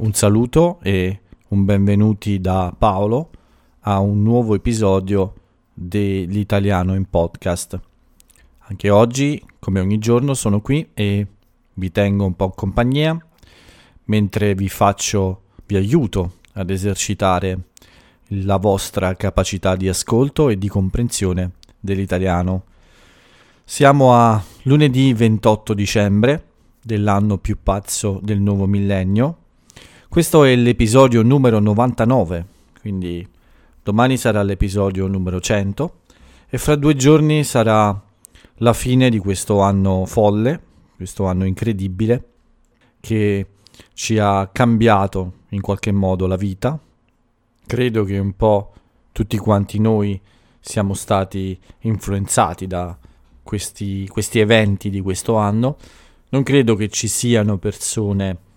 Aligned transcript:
Un 0.00 0.14
saluto 0.14 0.78
e 0.80 1.20
un 1.48 1.66
benvenuti 1.66 2.40
da 2.40 2.74
Paolo 2.76 3.28
a 3.80 3.98
un 3.98 4.22
nuovo 4.22 4.54
episodio 4.54 5.34
dell'italiano 5.74 6.94
in 6.94 7.04
podcast. 7.04 7.78
Anche 8.60 8.88
oggi, 8.88 9.44
come 9.58 9.78
ogni 9.78 9.98
giorno, 9.98 10.32
sono 10.32 10.62
qui 10.62 10.88
e 10.94 11.26
vi 11.74 11.92
tengo 11.92 12.24
un 12.24 12.34
po' 12.34 12.46
in 12.46 12.54
compagnia 12.54 13.26
mentre 14.04 14.54
vi 14.54 14.70
faccio, 14.70 15.42
vi 15.66 15.76
aiuto 15.76 16.36
ad 16.54 16.70
esercitare 16.70 17.64
la 18.28 18.56
vostra 18.56 19.14
capacità 19.16 19.76
di 19.76 19.86
ascolto 19.86 20.48
e 20.48 20.56
di 20.56 20.68
comprensione 20.68 21.50
dell'italiano. 21.78 22.64
Siamo 23.64 24.14
a 24.14 24.42
lunedì 24.62 25.12
28 25.12 25.74
dicembre 25.74 26.44
dell'anno 26.82 27.36
più 27.36 27.58
pazzo 27.62 28.18
del 28.22 28.40
nuovo 28.40 28.64
millennio 28.66 29.36
questo 30.10 30.42
è 30.42 30.56
l'episodio 30.56 31.22
numero 31.22 31.60
99, 31.60 32.46
quindi 32.80 33.24
domani 33.80 34.16
sarà 34.16 34.42
l'episodio 34.42 35.06
numero 35.06 35.38
100 35.40 35.98
e 36.48 36.58
fra 36.58 36.74
due 36.74 36.96
giorni 36.96 37.44
sarà 37.44 37.96
la 38.56 38.72
fine 38.72 39.08
di 39.08 39.18
questo 39.18 39.60
anno 39.60 40.04
folle, 40.06 40.60
questo 40.96 41.26
anno 41.26 41.44
incredibile 41.44 42.24
che 42.98 43.46
ci 43.94 44.18
ha 44.18 44.48
cambiato 44.48 45.34
in 45.50 45.60
qualche 45.60 45.92
modo 45.92 46.26
la 46.26 46.34
vita. 46.34 46.76
Credo 47.64 48.02
che 48.02 48.18
un 48.18 48.34
po' 48.34 48.72
tutti 49.12 49.36
quanti 49.36 49.78
noi 49.78 50.20
siamo 50.58 50.94
stati 50.94 51.56
influenzati 51.82 52.66
da 52.66 52.98
questi, 53.44 54.08
questi 54.08 54.40
eventi 54.40 54.90
di 54.90 55.00
questo 55.00 55.36
anno. 55.36 55.76
Non 56.30 56.42
credo 56.42 56.74
che 56.74 56.88
ci 56.88 57.06
siano 57.06 57.58
persone 57.58 58.48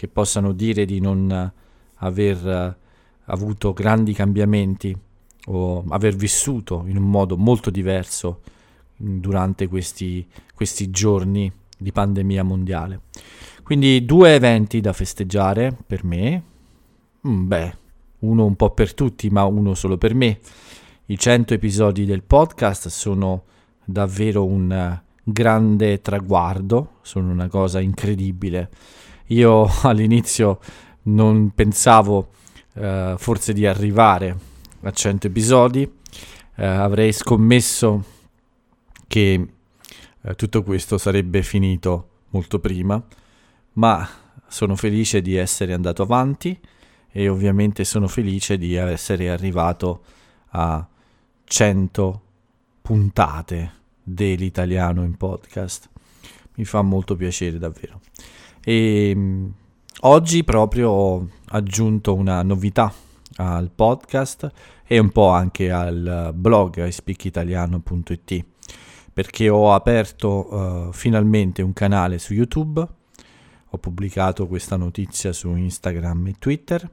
che 0.00 0.08
possano 0.08 0.52
dire 0.52 0.86
di 0.86 0.98
non 0.98 1.52
aver 1.96 2.48
eh, 2.48 2.76
avuto 3.26 3.74
grandi 3.74 4.14
cambiamenti 4.14 4.96
o 5.48 5.84
aver 5.90 6.16
vissuto 6.16 6.84
in 6.86 6.96
un 6.96 7.02
modo 7.02 7.36
molto 7.36 7.68
diverso 7.68 8.40
durante 8.96 9.68
questi, 9.68 10.26
questi 10.54 10.90
giorni 10.90 11.52
di 11.76 11.92
pandemia 11.92 12.42
mondiale. 12.42 13.02
Quindi 13.62 14.06
due 14.06 14.32
eventi 14.32 14.80
da 14.80 14.94
festeggiare 14.94 15.76
per 15.86 16.02
me, 16.02 16.42
mm, 17.28 17.46
beh, 17.46 17.76
uno 18.20 18.46
un 18.46 18.56
po' 18.56 18.70
per 18.70 18.94
tutti, 18.94 19.28
ma 19.28 19.44
uno 19.44 19.74
solo 19.74 19.98
per 19.98 20.14
me. 20.14 20.38
I 21.04 21.18
100 21.18 21.52
episodi 21.52 22.06
del 22.06 22.22
podcast 22.22 22.88
sono 22.88 23.42
davvero 23.84 24.46
un 24.46 24.98
grande 25.22 26.00
traguardo, 26.00 26.92
sono 27.02 27.30
una 27.30 27.48
cosa 27.48 27.80
incredibile 27.80 28.70
io 29.30 29.68
all'inizio 29.82 30.60
non 31.02 31.50
pensavo 31.54 32.30
eh, 32.74 33.14
forse 33.18 33.52
di 33.52 33.66
arrivare 33.66 34.36
a 34.82 34.90
100 34.90 35.26
episodi, 35.26 35.90
eh, 36.56 36.66
avrei 36.66 37.12
scommesso 37.12 38.04
che 39.06 39.48
eh, 40.22 40.34
tutto 40.34 40.62
questo 40.62 40.98
sarebbe 40.98 41.42
finito 41.42 42.08
molto 42.30 42.60
prima, 42.60 43.02
ma 43.74 44.08
sono 44.46 44.76
felice 44.76 45.20
di 45.20 45.36
essere 45.36 45.72
andato 45.72 46.02
avanti 46.02 46.58
e 47.12 47.28
ovviamente 47.28 47.84
sono 47.84 48.08
felice 48.08 48.56
di 48.56 48.74
essere 48.74 49.30
arrivato 49.30 50.02
a 50.50 50.86
100 51.44 52.22
puntate 52.82 53.72
dell'italiano 54.02 55.04
in 55.04 55.16
podcast. 55.16 55.88
Mi 56.54 56.64
fa 56.64 56.82
molto 56.82 57.16
piacere 57.16 57.58
davvero. 57.58 58.00
E 58.62 59.12
um, 59.14 59.52
oggi 60.00 60.44
proprio 60.44 60.90
ho 60.90 61.28
aggiunto 61.48 62.14
una 62.14 62.42
novità 62.42 62.92
al 63.36 63.70
podcast 63.74 64.50
e 64.86 64.98
un 64.98 65.10
po' 65.10 65.28
anche 65.28 65.70
al 65.70 66.32
blog 66.34 66.86
speakitaliano.it 66.88 68.44
perché 69.12 69.48
ho 69.48 69.74
aperto 69.74 70.54
uh, 70.54 70.92
finalmente 70.92 71.62
un 71.62 71.72
canale 71.72 72.18
su 72.18 72.32
YouTube, 72.32 72.86
ho 73.68 73.78
pubblicato 73.78 74.46
questa 74.46 74.76
notizia 74.76 75.32
su 75.32 75.54
Instagram 75.54 76.28
e 76.28 76.34
Twitter 76.38 76.90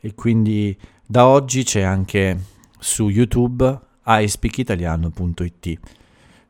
e 0.00 0.14
quindi 0.14 0.76
da 1.06 1.26
oggi 1.26 1.62
c'è 1.62 1.82
anche 1.82 2.36
su 2.78 3.08
YouTube 3.08 3.78
iSpeakitaliano.it. 4.04 5.78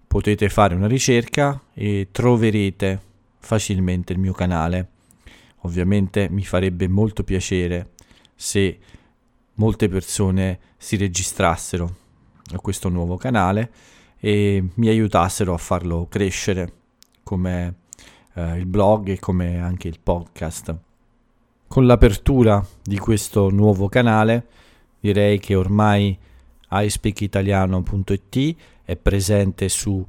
Potete 0.06 0.48
fare 0.48 0.75
una 0.75 0.87
ricerca 0.87 1.60
e 1.75 2.09
troverete 2.10 3.00
facilmente 3.42 4.12
il 4.12 4.19
mio 4.19 4.32
canale. 4.32 4.88
Ovviamente 5.64 6.28
mi 6.30 6.44
farebbe 6.44 6.88
molto 6.88 7.22
piacere 7.25 7.91
se 8.34 8.78
molte 9.54 9.88
persone 9.88 10.58
si 10.78 10.97
registrassero 10.97 11.97
a 12.53 12.58
questo 12.58 12.88
nuovo 12.88 13.16
canale 13.16 13.70
e 14.19 14.64
mi 14.75 14.88
aiutassero 14.88 15.53
a 15.53 15.58
farlo 15.58 16.06
crescere 16.08 16.72
come 17.22 17.75
eh, 18.34 18.58
il 18.58 18.66
blog 18.66 19.08
e 19.08 19.19
come 19.19 19.60
anche 19.60 19.88
il 19.88 19.98
podcast. 20.03 20.74
Con 21.66 21.86
l'apertura 21.86 22.64
di 22.82 22.98
questo 22.98 23.50
nuovo 23.50 23.88
canale 23.88 24.47
direi 25.00 25.38
che 25.38 25.54
ormai 25.54 26.16
iSpeakitaliano.it 26.69 28.56
è 28.84 28.97
presente 28.97 29.69
su 29.69 30.04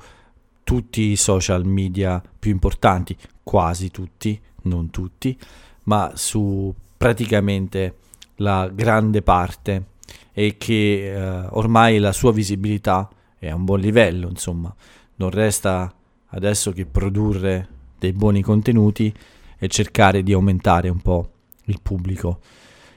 tutti 0.63 1.12
i 1.12 1.16
social 1.16 1.66
media 1.66 2.22
più 2.40 2.51
importanti, 2.51 3.16
quasi 3.44 3.91
tutti, 3.91 4.40
non 4.63 4.90
tutti, 4.90 5.38
ma 5.84 6.12
su 6.16 6.74
praticamente 6.97 7.97
la 8.38 8.69
grande 8.74 9.22
parte 9.22 9.85
e 10.31 10.56
che 10.57 11.13
eh, 11.13 11.47
ormai 11.51 12.00
la 12.00 12.12
sua 12.12 12.31
visibilità 12.31 13.09
è 13.38 13.50
a 13.50 13.56
un 13.56 13.66
buon 13.66 13.79
livello, 13.79 14.29
insomma, 14.29 14.74
non 15.16 15.29
resta 15.29 15.94
adesso 16.28 16.72
che 16.72 16.85
produrre 16.85 17.68
dei 18.00 18.13
buoni 18.13 18.41
contenuti 18.41 19.13
e 19.57 19.68
cercare 19.68 20.24
di 20.24 20.34
aumentare 20.34 20.90
un 20.90 21.00
po' 21.00 21.30
il 21.66 21.80
pubblico. 21.81 22.40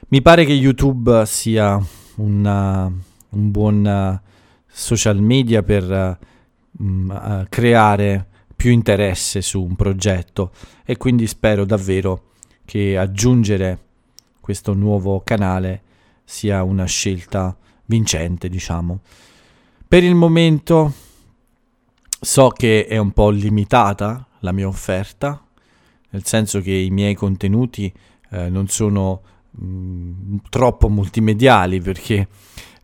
Mi 0.09 0.21
pare 0.21 0.45
che 0.45 0.53
YouTube 0.53 1.25
sia 1.25 1.79
una, 2.15 2.85
un 2.85 3.51
buon 3.51 4.21
social 4.67 5.21
media 5.21 5.63
per 5.63 6.17
mh, 6.77 6.85
mm, 6.85 7.41
creare 7.49 8.27
più 8.55 8.71
interesse 8.71 9.41
su 9.41 9.63
un 9.63 9.75
progetto 9.75 10.51
e 10.83 10.97
quindi 10.97 11.27
spero 11.27 11.63
davvero 11.63 12.31
che 12.65 12.97
aggiungere 12.97 13.79
questo 14.41 14.73
nuovo 14.73 15.21
canale 15.23 15.81
sia 16.23 16.63
una 16.63 16.85
scelta 16.85 17.55
vincente, 17.85 18.49
diciamo. 18.49 18.99
Per 19.87 20.03
il 20.03 20.15
momento 20.15 20.93
so 22.19 22.49
che 22.49 22.87
è 22.87 22.97
un 22.97 23.11
po' 23.11 23.29
limitata 23.29 24.25
la 24.39 24.51
mia 24.51 24.67
offerta, 24.67 25.41
nel 26.09 26.25
senso 26.25 26.61
che 26.61 26.73
i 26.73 26.89
miei 26.89 27.13
contenuti 27.13 27.93
eh, 28.31 28.49
non 28.49 28.67
sono 28.67 29.21
mh, 29.51 29.65
mm, 29.65 30.35
troppo 30.49 30.89
multimediali 30.89 31.79
perché 31.79 32.27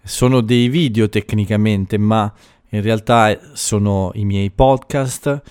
sono 0.04 0.42
dei 0.42 0.68
video 0.68 1.10
tecnicamente, 1.10 1.98
ma 1.98 2.32
in 2.74 2.82
realtà 2.82 3.38
sono 3.54 4.10
i 4.16 4.26
miei 4.26 4.50
podcast 4.50 5.42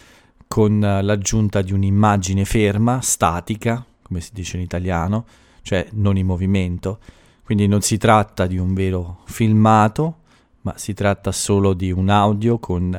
con 0.49 0.81
l'aggiunta 0.81 1.63
di 1.63 1.73
un'immagine 1.73 2.45
ferma, 2.45 3.01
statica, 3.01 3.85
come 4.03 4.21
si 4.21 4.31
dice 4.33 4.57
in 4.57 4.65
italiano, 4.65 5.25
cioè 5.63 5.87
non 5.93 6.17
in 6.17 6.27
movimento. 6.27 6.99
Quindi 7.45 7.69
non 7.69 7.81
si 7.81 7.97
tratta 7.97 8.47
di 8.47 8.59
un 8.59 8.75
vero 8.75 9.21
filmato, 9.27 10.17
ma 10.63 10.75
si 10.77 10.95
tratta 10.95 11.31
solo 11.31 11.75
di 11.75 11.93
un 11.93 12.09
audio 12.09 12.59
con 12.59 12.93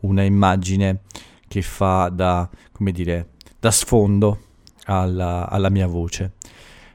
una 0.00 0.22
immagine 0.22 1.00
che 1.48 1.62
fa 1.62 2.10
da, 2.10 2.48
come 2.72 2.92
dire, 2.92 3.30
da 3.58 3.70
sfondo 3.70 4.40
alla, 4.84 5.48
alla 5.48 5.70
mia 5.70 5.86
voce. 5.86 6.34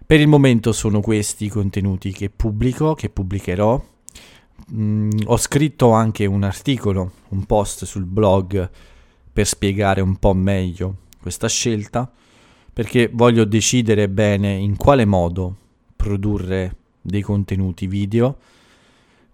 Per 0.05 0.19
il 0.19 0.27
momento 0.27 0.73
sono 0.73 1.01
questi 1.01 1.45
i 1.45 1.49
contenuti 1.49 2.11
che 2.11 2.29
pubblico, 2.29 2.93
che 2.93 3.09
pubblicherò 3.09 3.83
mh, 4.71 4.83
mm, 4.83 5.09
ho 5.25 5.37
scritto 5.37 5.91
anche 5.91 6.25
un 6.25 6.43
articolo, 6.43 7.11
un 7.29 7.45
post 7.45 7.85
sul 7.85 8.05
blog 8.05 8.69
per 9.31 9.47
spiegare 9.47 10.01
un 10.01 10.17
po' 10.17 10.33
meglio 10.33 10.97
questa 11.21 11.47
scelta, 11.47 12.11
perché 12.73 13.09
voglio 13.11 13.45
decidere 13.45 14.09
bene 14.09 14.53
in 14.53 14.75
quale 14.75 15.05
modo 15.05 15.55
produrrre 15.95 16.75
dei 17.01 17.21
contenuti 17.21 17.87
video. 17.87 18.37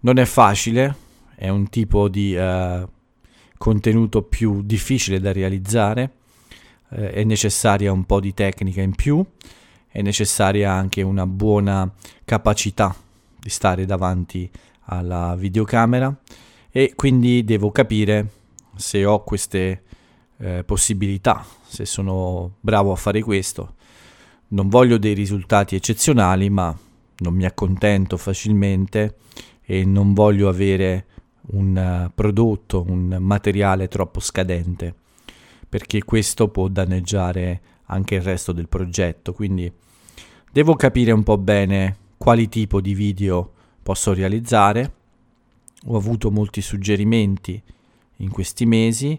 Non 0.00 0.18
è 0.18 0.24
facile, 0.24 0.94
è 1.34 1.48
un 1.48 1.68
tipo 1.68 2.08
di 2.08 2.34
uh, 2.34 2.86
contenuto 3.56 4.22
più 4.22 4.62
difficile 4.62 5.18
da 5.18 5.32
realizzare, 5.32 6.12
uh, 6.90 6.96
è 6.96 7.24
necessaria 7.24 7.90
un 7.90 8.04
po' 8.04 8.20
di 8.20 8.34
tecnica 8.34 8.82
in 8.82 8.94
più, 8.94 9.24
è 9.88 10.02
necessaria 10.02 10.70
anche 10.72 11.02
una 11.02 11.26
buona 11.26 11.90
capacità 12.24 12.94
di 13.38 13.48
stare 13.48 13.86
davanti 13.86 14.50
alla 14.88 15.34
videocamera 15.36 16.14
e 16.70 16.92
quindi 16.94 17.44
devo 17.44 17.70
capire 17.70 18.30
se 18.76 19.04
ho 19.04 19.22
queste 19.24 19.82
eh, 20.38 20.64
possibilità, 20.64 21.44
se 21.66 21.84
sono 21.84 22.56
bravo 22.60 22.92
a 22.92 22.96
fare 22.96 23.22
questo. 23.22 23.74
non 24.50 24.68
voglio 24.68 24.96
dei 24.96 25.12
risultati 25.12 25.74
eccezionali, 25.74 26.48
ma 26.48 26.74
non 27.18 27.34
mi 27.34 27.44
accontento 27.44 28.16
facilmente 28.16 29.16
e 29.62 29.84
non 29.84 30.14
voglio 30.14 30.48
avere 30.48 31.06
un 31.50 32.06
uh, 32.06 32.10
prodotto, 32.14 32.84
un 32.88 33.16
materiale 33.20 33.88
troppo 33.88 34.20
scadente, 34.20 34.94
perché 35.68 36.02
questo 36.04 36.48
può 36.48 36.68
danneggiare 36.68 37.60
anche 37.86 38.14
il 38.14 38.22
resto 38.22 38.52
del 38.52 38.68
progetto. 38.68 39.34
Quindi 39.34 39.70
devo 40.50 40.74
capire 40.76 41.12
un 41.12 41.22
po' 41.22 41.36
bene 41.36 41.96
quali 42.16 42.48
tipo 42.48 42.80
di 42.80 42.94
video 42.94 43.52
posso 43.88 44.12
realizzare. 44.12 44.92
Ho 45.86 45.96
avuto 45.96 46.30
molti 46.30 46.60
suggerimenti 46.60 47.58
in 48.16 48.28
questi 48.28 48.66
mesi. 48.66 49.18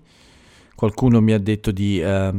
Qualcuno 0.76 1.22
mi 1.22 1.32
ha 1.32 1.40
detto 1.40 1.72
di 1.72 2.00
eh, 2.00 2.32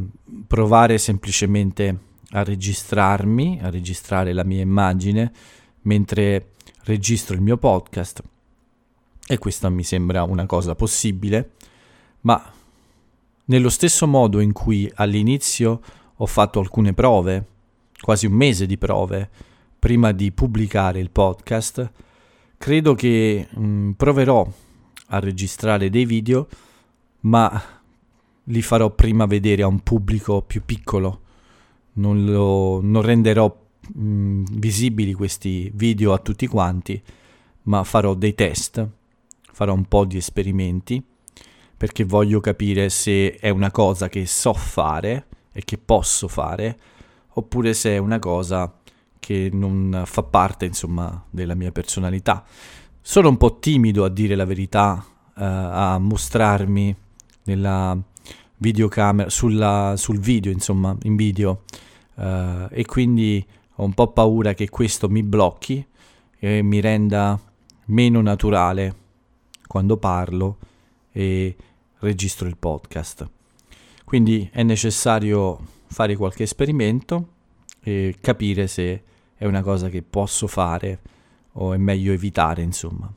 provare 0.47 0.97
semplicemente 0.99 1.99
a 2.31 2.45
registrarmi, 2.45 3.59
a 3.61 3.69
registrare 3.69 4.33
la 4.33 4.45
mia 4.45 4.61
immagine 4.61 5.33
mentre 5.83 6.53
registro 6.85 7.35
il 7.35 7.41
mio 7.41 7.57
podcast. 7.57 8.23
E 9.27 9.39
questa 9.39 9.69
mi 9.69 9.83
sembra 9.83 10.23
una 10.23 10.47
cosa 10.47 10.77
possibile, 10.77 11.55
ma 12.21 12.41
nello 13.47 13.71
stesso 13.71 14.07
modo 14.07 14.39
in 14.39 14.53
cui 14.53 14.89
all'inizio 14.95 15.81
ho 16.15 16.27
fatto 16.27 16.61
alcune 16.61 16.95
prove, 16.95 17.45
quasi 18.01 18.27
un 18.27 18.35
mese 18.35 18.67
di 18.67 18.79
prove, 18.79 19.29
prima 19.81 20.13
di 20.13 20.31
pubblicare 20.31 21.01
il 21.01 21.11
podcast, 21.11 21.91
credo 22.61 22.95
che 22.95 23.49
mh, 23.51 23.65
mm, 23.65 23.91
proverò 23.93 24.47
a 25.07 25.19
registrare 25.19 25.89
dei 25.89 26.05
video, 26.05 26.47
ma 27.21 27.51
li 28.45 28.61
farò 28.61 28.91
prima 28.91 29.25
vedere 29.25 29.63
a 29.63 29.67
un 29.67 29.81
pubblico 29.81 30.43
più 30.43 30.63
piccolo. 30.67 31.21
Non, 31.95 32.27
lo, 32.27 32.83
non 32.83 33.01
renderò 33.01 33.47
mh, 33.95 34.03
mm, 34.03 34.45
visibili 34.51 35.15
questi 35.15 35.73
video 35.75 36.13
a 36.13 36.19
tutti 36.19 36.47
quanti, 36.47 37.03
ma 37.63 37.83
farò 37.83 38.13
dei 38.13 38.35
test, 38.35 38.87
farò 39.53 39.73
un 39.73 39.87
po' 39.87 40.05
di 40.05 40.19
esperimenti, 40.19 41.03
perché 41.79 42.05
voglio 42.05 42.41
capire 42.41 42.91
se 42.91 43.37
è 43.37 43.49
una 43.49 43.71
cosa 43.71 44.11
che 44.11 44.27
so 44.27 44.53
fare 44.53 45.29
e 45.51 45.65
che 45.65 45.79
posso 45.79 46.29
fare, 46.29 46.79
oppure 47.29 47.73
se 47.73 47.95
è 47.95 47.97
una 47.97 48.19
cosa 48.19 48.69
che 49.21 49.51
non 49.53 50.03
fa 50.07 50.25
parte, 50.25 50.65
insomma, 50.65 51.25
della 51.31 51.55
mia 51.55 51.71
personalità. 51.71 52.45
Sono 53.01 53.29
un 53.29 53.37
po' 53.37 53.59
timido 53.61 54.05
a 54.05 54.09
dire 54.09 54.35
la 54.35 54.45
verità, 54.45 55.05
eh, 55.37 55.45
a 55.45 55.99
mostrarmi 55.99 56.97
nella 57.45 57.97
videocamera, 58.57 59.31
sulla, 59.31 59.95
sul 59.97 60.19
video, 60.19 60.51
insomma, 60.51 60.97
in 61.03 61.15
video, 61.15 61.63
eh, 62.17 62.67
e 62.71 62.85
quindi 62.87 63.47
ho 63.77 63.85
un 63.85 63.95
po' 63.95 64.09
paura 64.09 64.55
che 64.55 64.69
questo 64.69 65.09
mi 65.09 65.23
blocchi 65.23 65.87
e 66.39 66.63
mi 66.63 66.81
renda 66.81 67.39
meno 67.87 68.21
naturale 68.21 68.95
quando 69.67 69.97
parlo 69.97 70.59
e 71.13 71.57
registro 72.01 72.49
il 72.49 72.57
podcast. 72.57 73.29
Quindi 74.05 74.49
è 74.53 74.63
necessario 74.63 75.59
fare 75.87 76.17
qualche 76.17 76.43
esperimento 76.43 77.29
e 77.81 78.17
capire 78.21 78.67
se 78.67 79.03
è 79.41 79.47
una 79.47 79.63
cosa 79.63 79.89
che 79.89 80.03
posso 80.03 80.47
fare 80.47 80.99
o 81.53 81.73
è 81.73 81.79
meglio 81.79 82.13
evitare, 82.13 82.61
insomma. 82.61 83.11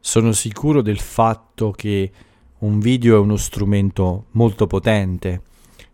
Sono 0.00 0.32
sicuro 0.32 0.82
del 0.82 0.98
fatto 0.98 1.70
che 1.70 2.10
un 2.58 2.80
video 2.80 3.14
è 3.14 3.20
uno 3.20 3.36
strumento 3.36 4.24
molto 4.32 4.66
potente 4.66 5.40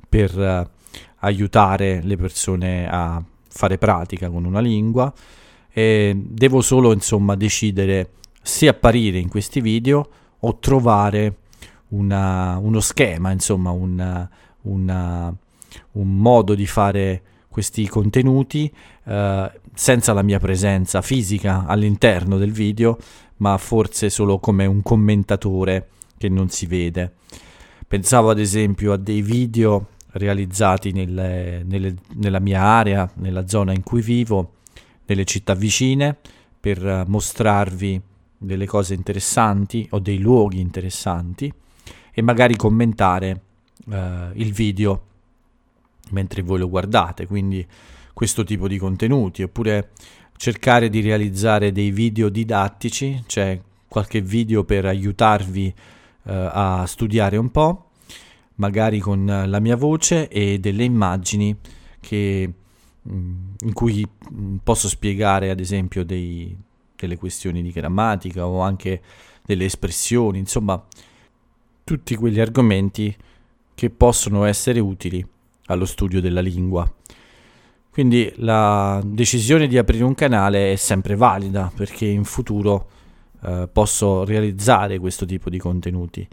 per 0.08 0.34
uh, 0.38 0.66
aiutare 1.18 2.00
le 2.02 2.16
persone 2.16 2.88
a 2.90 3.22
fare 3.46 3.76
pratica 3.76 4.30
con 4.30 4.46
una 4.46 4.60
lingua 4.60 5.12
e 5.68 6.18
devo 6.18 6.62
solo 6.62 6.90
insomma 6.94 7.34
decidere 7.34 8.12
se 8.40 8.68
apparire 8.68 9.18
in 9.18 9.28
questi 9.28 9.60
video 9.60 10.08
o 10.38 10.56
trovare 10.56 11.36
una, 11.88 12.56
uno 12.56 12.80
schema, 12.80 13.32
insomma 13.32 13.70
una, 13.70 14.26
una, 14.62 15.30
un 15.92 16.16
modo 16.16 16.54
di 16.54 16.66
fare 16.66 17.22
questi 17.50 17.88
contenuti 17.88 18.72
eh, 19.04 19.60
senza 19.74 20.12
la 20.12 20.22
mia 20.22 20.38
presenza 20.38 21.02
fisica 21.02 21.64
all'interno 21.66 22.38
del 22.38 22.52
video, 22.52 22.96
ma 23.38 23.58
forse 23.58 24.08
solo 24.08 24.38
come 24.38 24.66
un 24.66 24.82
commentatore 24.82 25.88
che 26.16 26.28
non 26.28 26.48
si 26.48 26.66
vede. 26.66 27.14
Pensavo 27.88 28.30
ad 28.30 28.38
esempio 28.38 28.92
a 28.92 28.96
dei 28.96 29.20
video 29.20 29.88
realizzati 30.12 30.92
nelle, 30.92 31.64
nelle, 31.64 31.96
nella 32.14 32.38
mia 32.38 32.62
area, 32.62 33.10
nella 33.16 33.48
zona 33.48 33.72
in 33.72 33.82
cui 33.82 34.00
vivo, 34.00 34.52
nelle 35.06 35.24
città 35.24 35.54
vicine, 35.54 36.16
per 36.60 37.04
mostrarvi 37.06 38.00
delle 38.38 38.66
cose 38.66 38.94
interessanti 38.94 39.86
o 39.90 39.98
dei 39.98 40.18
luoghi 40.18 40.60
interessanti 40.60 41.52
e 42.12 42.22
magari 42.22 42.54
commentare 42.54 43.40
eh, 43.90 44.28
il 44.34 44.52
video 44.52 45.08
mentre 46.10 46.42
voi 46.42 46.58
lo 46.58 46.68
guardate, 46.68 47.26
quindi 47.26 47.66
questo 48.12 48.44
tipo 48.44 48.68
di 48.68 48.78
contenuti, 48.78 49.42
oppure 49.42 49.90
cercare 50.36 50.88
di 50.88 51.00
realizzare 51.00 51.72
dei 51.72 51.90
video 51.90 52.28
didattici, 52.28 53.22
cioè 53.26 53.60
qualche 53.88 54.20
video 54.20 54.64
per 54.64 54.86
aiutarvi 54.86 55.66
eh, 55.66 55.74
a 56.24 56.84
studiare 56.86 57.36
un 57.36 57.50
po', 57.50 57.90
magari 58.56 59.00
con 59.00 59.24
la 59.26 59.58
mia 59.60 59.76
voce 59.76 60.28
e 60.28 60.58
delle 60.58 60.84
immagini 60.84 61.56
che, 62.00 62.52
mm, 63.08 63.52
in 63.64 63.72
cui 63.72 64.06
mm, 64.32 64.56
posso 64.62 64.88
spiegare 64.88 65.50
ad 65.50 65.60
esempio 65.60 66.04
dei, 66.04 66.56
delle 66.96 67.16
questioni 67.16 67.62
di 67.62 67.70
grammatica 67.70 68.46
o 68.46 68.60
anche 68.60 69.02
delle 69.44 69.64
espressioni, 69.64 70.38
insomma 70.38 70.82
tutti 71.84 72.14
quegli 72.14 72.38
argomenti 72.38 73.14
che 73.74 73.90
possono 73.90 74.44
essere 74.44 74.78
utili 74.78 75.26
allo 75.72 75.84
studio 75.84 76.20
della 76.20 76.40
lingua. 76.40 76.90
Quindi 77.90 78.32
la 78.36 79.00
decisione 79.04 79.66
di 79.66 79.76
aprire 79.76 80.04
un 80.04 80.14
canale 80.14 80.72
è 80.72 80.76
sempre 80.76 81.16
valida 81.16 81.70
perché 81.74 82.06
in 82.06 82.24
futuro 82.24 82.88
eh, 83.42 83.68
posso 83.72 84.24
realizzare 84.24 84.98
questo 84.98 85.26
tipo 85.26 85.50
di 85.50 85.58
contenuti, 85.58 86.26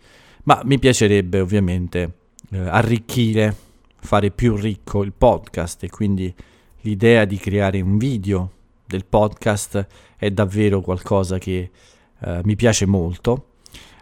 ma 0.43 0.61
mi 0.65 0.77
piacerebbe 0.77 1.39
ovviamente 1.39 2.11
eh, 2.51 2.59
arricchire, 2.59 3.55
fare 3.99 4.29
più 4.31 4.55
ricco 4.55 5.03
il 5.03 5.13
podcast 5.13 5.83
e 5.83 5.89
quindi 5.89 6.33
l'idea 6.81 7.25
di 7.25 7.37
creare 7.37 7.81
un 7.81 7.97
video 7.97 8.51
del 8.85 9.05
podcast 9.05 9.87
è 10.15 10.29
davvero 10.29 10.81
qualcosa 10.81 11.37
che 11.37 11.71
eh, 12.19 12.41
mi 12.43 12.55
piace 12.55 12.85
molto 12.85 13.47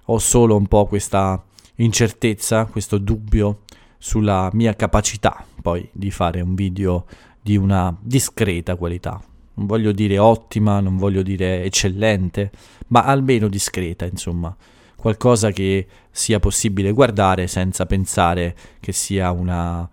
ho 0.06 0.20
solo 0.20 0.56
un 0.56 0.68
po' 0.68 0.86
questa 0.86 1.44
incertezza, 1.76 2.66
questo 2.66 2.98
dubbio 2.98 3.62
sulla 4.06 4.52
mia 4.54 4.76
capacità 4.76 5.44
poi 5.64 5.90
di 5.92 6.12
fare 6.12 6.40
un 6.40 6.54
video 6.54 7.08
di 7.42 7.58
una 7.58 7.96
discreta 8.00 8.76
qualità. 8.76 9.20
Non 9.56 9.66
voglio 9.66 9.92
dire 9.92 10.20
ottima, 10.20 10.80
non 10.80 10.96
voglio 10.96 11.24
dire 11.24 11.64
eccellente, 11.64 12.52
ma 12.90 13.04
almeno 13.04 13.48
discreta, 13.48 14.06
insomma. 14.06 14.56
Qualcosa 14.96 15.50
che 15.50 15.88
sia 16.12 16.40
possibile 16.40 16.92
guardare 16.92 17.48
senza 17.48 17.88
pensare 17.88 18.56
che 18.80 18.92
sia 18.92 19.32
una, 19.32 19.90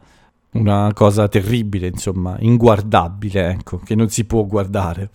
una 0.53 0.91
cosa 0.93 1.27
terribile, 1.29 1.87
insomma, 1.87 2.37
inguardabile, 2.39 3.49
ecco, 3.49 3.79
che 3.79 3.95
non 3.95 4.11
si 4.11 4.27
può 4.27 4.45
guardare. 4.45 5.09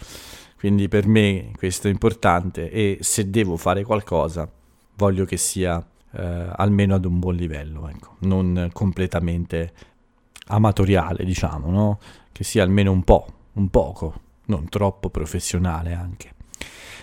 Quindi 0.57 0.87
per 0.87 1.05
me 1.05 1.51
questo 1.55 1.87
è 1.87 1.91
importante 1.91 2.71
e 2.71 2.97
se 3.01 3.29
devo 3.29 3.57
fare 3.57 3.83
qualcosa 3.83 4.49
voglio 4.95 5.23
che 5.25 5.37
sia 5.37 5.85
eh, 6.17 6.47
almeno 6.55 6.95
ad 6.95 7.05
un 7.05 7.19
buon 7.19 7.35
livello, 7.35 7.87
ecco, 7.87 8.15
non 8.19 8.69
completamente 8.73 9.71
amatoriale, 10.47 11.23
diciamo, 11.23 11.69
no? 11.69 11.99
che 12.31 12.43
sia 12.43 12.63
almeno 12.63 12.91
un 12.91 13.03
po', 13.03 13.27
un 13.53 13.69
poco, 13.69 14.21
non 14.45 14.67
troppo 14.67 15.09
professionale 15.09 15.93
anche. 15.93 16.33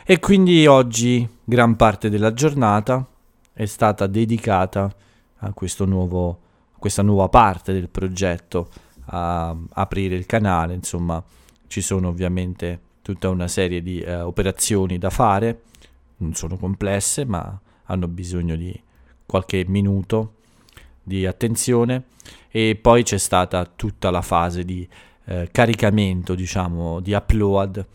E 0.04 0.18
quindi 0.18 0.66
oggi 0.66 1.26
gran 1.44 1.76
parte 1.76 2.10
della 2.10 2.32
giornata 2.32 3.06
è 3.52 3.64
stata 3.66 4.06
dedicata 4.06 4.92
a 5.38 5.54
nuovo, 5.84 6.40
questa 6.76 7.02
nuova 7.02 7.28
parte 7.28 7.72
del 7.72 7.88
progetto, 7.88 8.68
a 9.06 9.54
aprire 9.74 10.16
il 10.16 10.26
canale, 10.26 10.74
insomma 10.74 11.22
ci 11.68 11.82
sono 11.82 12.08
ovviamente 12.08 12.80
tutta 13.02 13.28
una 13.28 13.48
serie 13.48 13.82
di 13.82 14.00
eh, 14.00 14.20
operazioni 14.20 14.98
da 14.98 15.10
fare, 15.10 15.62
non 16.16 16.34
sono 16.34 16.56
complesse 16.56 17.24
ma 17.24 17.58
hanno 17.84 18.08
bisogno 18.08 18.56
di 18.56 18.82
qualche 19.26 19.64
minuto 19.66 20.34
di 21.02 21.26
attenzione 21.26 22.04
e 22.50 22.78
poi 22.80 23.02
c'è 23.02 23.18
stata 23.18 23.64
tutta 23.66 24.10
la 24.10 24.22
fase 24.22 24.64
di 24.64 24.88
eh, 25.26 25.48
caricamento, 25.50 26.34
diciamo, 26.34 27.00
di 27.00 27.12
upload 27.12 27.86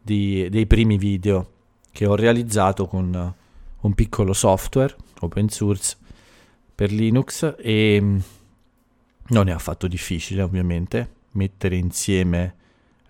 di, 0.00 0.48
dei 0.50 0.66
primi 0.66 0.96
video 0.96 1.52
che 1.92 2.06
ho 2.06 2.14
realizzato 2.14 2.86
con 2.86 3.34
un 3.80 3.94
piccolo 3.94 4.32
software 4.32 4.96
open 5.20 5.48
source 5.48 5.96
per 6.74 6.92
Linux 6.92 7.56
e 7.58 7.98
mm, 8.00 8.18
non 9.28 9.48
è 9.48 9.52
affatto 9.52 9.86
difficile 9.86 10.42
ovviamente, 10.42 11.16
mettere 11.32 11.76
insieme 11.76 12.54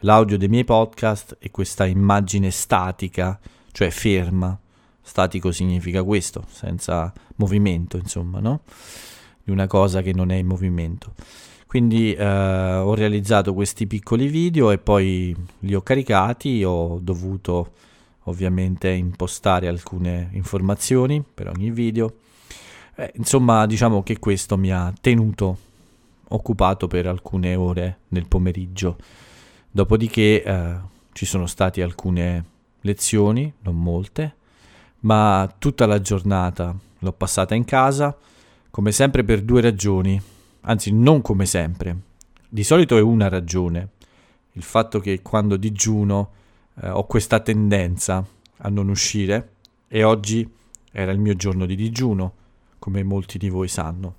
l'audio 0.01 0.39
dei 0.39 0.49
miei 0.49 0.65
podcast 0.65 1.37
e 1.39 1.51
questa 1.51 1.87
immagine 1.87 2.51
statica, 2.51 3.39
cioè 3.73 3.91
ferma. 3.91 4.59
Statico 5.09 5.53
significa 5.53 6.03
questo, 6.03 6.45
senza 6.51 7.11
movimento, 7.37 7.97
insomma, 7.97 8.41
no? 8.41 8.61
Di 9.43 9.51
una 9.51 9.67
cosa 9.67 10.03
che 10.03 10.13
non 10.13 10.31
è 10.31 10.35
in 10.35 10.47
movimento. 10.47 11.15
Quindi 11.67 12.13
eh, 12.13 12.27
ho 12.27 12.95
realizzato 12.95 13.55
questi 13.55 13.87
piccoli 13.87 14.29
video 14.29 14.71
e 14.71 14.77
poi 14.77 15.35
li 15.61 15.75
ho 15.75 15.81
caricati, 15.81 16.63
ho 16.63 16.99
dovuto 17.01 17.73
ovviamente 18.25 18.91
impostare 18.91 19.67
alcune 19.67 20.29
informazioni 20.33 21.23
per 21.23 21.49
ogni 21.49 21.71
video. 21.71 22.17
Eh, 22.95 23.11
insomma, 23.17 23.65
diciamo 23.65 24.03
che 24.03 24.19
questo 24.19 24.59
mi 24.59 24.71
ha 24.71 24.93
tenuto 25.01 25.57
occupato 26.29 26.87
per 26.87 27.07
alcune 27.07 27.55
ore 27.55 28.01
nel 28.09 28.29
pomeriggio. 28.29 28.99
Dopodiché 29.71 30.43
eh, 30.43 30.75
ci 31.13 31.25
sono 31.25 31.47
state 31.47 31.83
alcune 31.83 32.45
lezioni, 32.83 33.51
non 33.63 33.81
molte, 33.81 34.37
ma 35.01 35.53
tutta 35.59 35.87
la 35.87 36.01
giornata 36.01 36.75
l'ho 36.99 37.13
passata 37.13 37.55
in 37.55 37.65
casa, 37.65 38.17
come 38.71 38.93
sempre 38.93 39.25
per 39.25 39.43
due 39.43 39.61
ragioni 39.61 40.21
anzi 40.63 40.93
non 40.93 41.21
come 41.23 41.47
sempre. 41.47 41.97
Di 42.49 42.65
solito 42.65 42.97
è 42.97 43.01
una 43.01 43.29
ragione, 43.29 43.89
il 44.53 44.63
fatto 44.63 45.01
che 45.01 45.21
quando 45.23 45.57
digiuno 45.57 46.31
eh, 46.81 46.89
ho 46.89 47.07
questa 47.07 47.41
tendenza 47.41 48.25
a 48.59 48.69
non 48.69 48.89
uscire 48.89 49.53
e 49.89 50.03
oggi 50.03 50.49
era 50.91 51.13
il 51.13 51.19
mio 51.19 51.35
giorno 51.35 51.67
di 51.67 51.77
digiuno, 51.77 52.35
come 52.79 53.03
molti 53.03 53.39
di 53.39 53.49
voi 53.49 53.69
sanno. 53.69 54.15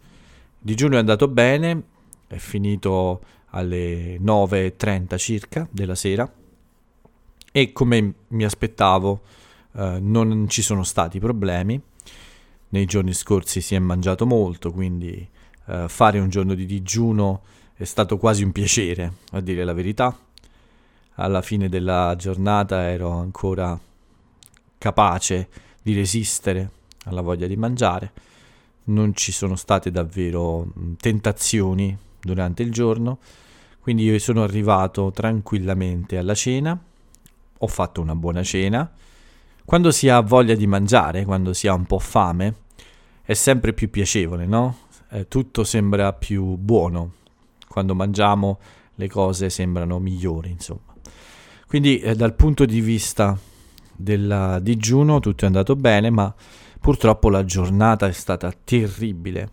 Il 0.60 0.66
digiuno 0.66 0.96
è 0.96 1.00
andato 1.00 1.28
bene, 1.28 1.84
è 2.28 2.38
finito 2.38 3.22
alle 3.52 4.18
9.30 4.20 5.18
circa 5.18 5.68
della 5.72 5.96
sera 5.96 6.32
e 7.52 7.72
come 7.72 8.14
mi 8.28 8.44
aspettavo 8.44 9.22
eh, 9.74 10.00
non 10.00 10.48
ci 10.50 10.62
sono 10.62 10.84
stati 10.84 11.20
problemi. 11.20 11.82
Nei 12.72 12.86
giorni 12.86 13.14
scorsi 13.14 13.62
si 13.62 13.76
è 13.76 13.80
mangiato 13.80 14.26
molto, 14.26 14.72
quindi 14.72 15.28
eh, 15.68 15.86
fare 15.88 16.20
un 16.20 16.30
giorno 16.30 16.54
di 16.54 16.66
digiuno 16.66 17.42
è 17.76 17.84
stato 17.84 18.18
quasi 18.18 18.44
un 18.44 18.52
piacere, 18.52 19.14
a 19.32 19.40
dire 19.40 19.64
la 19.64 19.74
verità. 19.74 20.18
Alla 21.16 21.42
fine 21.42 21.70
della 21.70 22.16
giornata 22.18 22.90
ero 22.90 23.12
ancora 23.12 23.80
capace 24.78 25.50
di 25.82 25.94
resistere 25.94 26.72
alla 27.06 27.22
voglia 27.22 27.48
di 27.48 27.56
mangiare. 27.56 28.12
Non 28.86 29.14
ci 29.16 29.32
sono 29.32 29.56
state 29.56 29.92
davvero 29.92 30.72
tentazioni 31.00 31.96
durante 32.20 32.64
il 32.64 32.72
giorno, 32.72 33.20
quindi 33.80 34.04
io 34.04 34.18
sono 34.20 34.44
arrivato 34.44 35.12
tranquillamente 35.12 36.18
alla 36.18 36.34
cena, 36.34 36.78
ho 37.58 37.68
fatto 37.68 38.02
una 38.02 38.16
buona 38.16 38.44
cena. 38.44 38.92
Quando 39.70 39.92
si 39.92 40.10
ha 40.10 40.20
voglia 40.22 40.56
di 40.56 40.66
mangiare, 40.66 41.26
quando 41.26 41.54
si 41.54 41.68
ha 41.68 41.76
un 41.76 41.86
po' 41.86 42.00
fame, 42.00 42.56
è 43.22 43.36
sempre 43.36 43.72
più 43.72 43.92
piacevole, 43.92 44.48
no? 44.48 44.78
eh, 45.12 45.28
tutto 45.28 45.64
sembra 45.64 46.12
più 46.12 46.56
buono. 46.56 47.12
Quando 47.68 47.94
mangiamo 47.94 48.58
le 48.96 49.08
cose 49.08 49.52
sembrano 49.52 50.00
migliori, 50.00 50.50
insomma. 50.50 50.96
Quindi 51.68 52.00
eh, 52.00 52.16
dal 52.16 52.34
punto 52.34 52.66
di 52.66 52.82
vista 52.82 53.38
del 53.96 54.58
digiuno 54.64 55.20
tutto 55.20 55.44
è 55.44 55.48
andato 55.48 55.76
bene, 55.76 56.10
ma 56.10 56.34
purtroppo 56.80 57.30
la 57.30 57.46
giornata 57.46 58.08
è 58.08 58.12
stata 58.12 58.52
terribile. 58.52 59.52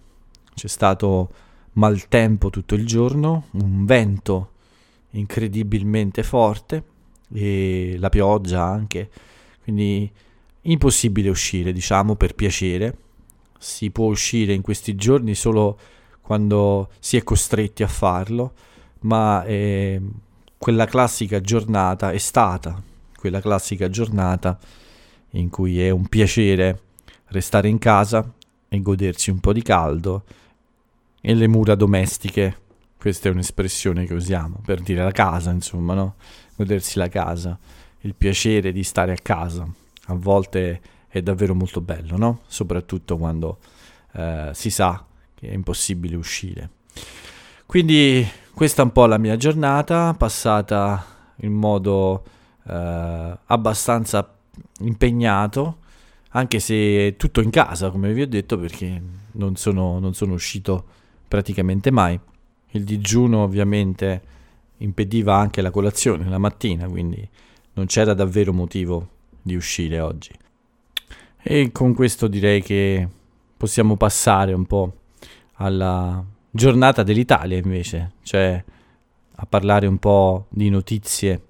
C'è 0.54 0.66
stato 0.66 1.28
maltempo 1.72 2.48
tutto 2.48 2.74
il 2.74 2.86
giorno, 2.86 3.48
un 3.50 3.84
vento 3.84 4.52
incredibilmente 5.10 6.22
forte 6.22 6.84
e 7.30 7.96
la 7.98 8.08
pioggia 8.08 8.64
anche, 8.64 9.10
quindi 9.66 10.08
impossibile 10.62 11.28
uscire, 11.28 11.72
diciamo, 11.72 12.14
per 12.14 12.36
piacere. 12.36 12.98
Si 13.58 13.90
può 13.90 14.06
uscire 14.06 14.52
in 14.52 14.62
questi 14.62 14.94
giorni 14.94 15.34
solo 15.34 15.76
quando 16.20 16.90
si 17.00 17.16
è 17.16 17.24
costretti 17.24 17.82
a 17.82 17.88
farlo, 17.88 18.52
ma 19.00 19.42
eh, 19.44 20.00
quella 20.56 20.86
classica 20.86 21.40
giornata 21.40 22.12
è 22.12 22.18
stata 22.18 22.80
quella 23.26 23.40
classica 23.40 23.88
giornata 23.88 24.56
in 25.30 25.50
cui 25.50 25.82
è 25.82 25.90
un 25.90 26.06
piacere 26.06 26.80
restare 27.26 27.68
in 27.68 27.78
casa 27.78 28.32
e 28.68 28.80
godersi 28.80 29.30
un 29.30 29.40
po' 29.40 29.52
di 29.52 29.62
caldo 29.62 30.22
e 31.20 31.34
le 31.34 31.48
mura 31.48 31.74
domestiche, 31.74 32.56
questa 32.96 33.28
è 33.28 33.32
un'espressione 33.32 34.06
che 34.06 34.14
usiamo 34.14 34.60
per 34.64 34.80
dire 34.80 35.02
la 35.02 35.10
casa, 35.10 35.50
insomma, 35.50 35.94
no? 35.94 36.14
Godersi 36.54 36.98
la 36.98 37.08
casa, 37.08 37.58
il 38.06 38.14
piacere 38.14 38.72
di 38.72 38.84
stare 38.84 39.12
a 39.12 39.18
casa. 39.20 39.68
A 40.06 40.14
volte 40.14 40.80
è 41.08 41.20
davvero 41.20 41.54
molto 41.54 41.80
bello, 41.80 42.16
no? 42.16 42.40
Soprattutto 42.46 43.16
quando 43.18 43.58
eh, 44.12 44.50
si 44.54 44.70
sa 44.70 45.04
che 45.34 45.48
è 45.48 45.52
impossibile 45.52 46.16
uscire. 46.16 46.70
Quindi 47.66 48.26
questa 48.54 48.82
è 48.82 48.84
un 48.84 48.92
po' 48.92 49.06
la 49.06 49.18
mia 49.18 49.36
giornata, 49.36 50.14
passata 50.14 51.04
in 51.40 51.52
modo 51.52 52.24
eh, 52.66 53.38
abbastanza 53.44 54.34
impegnato, 54.80 55.78
anche 56.30 56.60
se 56.60 57.16
tutto 57.18 57.40
in 57.40 57.50
casa, 57.50 57.90
come 57.90 58.12
vi 58.12 58.22
ho 58.22 58.28
detto, 58.28 58.56
perché 58.56 59.02
non 59.32 59.56
sono, 59.56 59.98
non 59.98 60.14
sono 60.14 60.34
uscito 60.34 60.84
praticamente 61.26 61.90
mai. 61.90 62.18
Il 62.70 62.84
digiuno 62.84 63.42
ovviamente 63.42 64.34
impediva 64.78 65.34
anche 65.34 65.60
la 65.60 65.70
colazione 65.70 66.28
la 66.28 66.38
mattina, 66.38 66.86
quindi 66.86 67.28
non 67.76 67.86
c'era 67.86 68.14
davvero 68.14 68.52
motivo 68.52 69.08
di 69.42 69.54
uscire 69.54 70.00
oggi. 70.00 70.32
E 71.42 71.70
con 71.72 71.94
questo 71.94 72.26
direi 72.26 72.62
che 72.62 73.08
possiamo 73.56 73.96
passare 73.96 74.52
un 74.52 74.66
po' 74.66 74.94
alla 75.54 76.24
giornata 76.50 77.02
dell'Italia 77.02 77.56
invece, 77.56 78.12
cioè 78.22 78.62
a 79.38 79.46
parlare 79.46 79.86
un 79.86 79.98
po' 79.98 80.46
di 80.48 80.70
notizie 80.70 81.42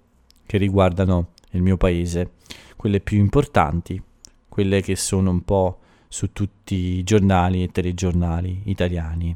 che 0.44 0.58
riguardano 0.58 1.30
il 1.50 1.62
mio 1.62 1.76
paese, 1.76 2.32
quelle 2.76 3.00
più 3.00 3.18
importanti, 3.18 4.00
quelle 4.48 4.82
che 4.82 4.96
sono 4.96 5.30
un 5.30 5.44
po' 5.44 5.78
su 6.08 6.32
tutti 6.32 6.74
i 6.74 7.04
giornali 7.04 7.62
e 7.62 7.70
telegiornali 7.70 8.62
italiani. 8.64 9.34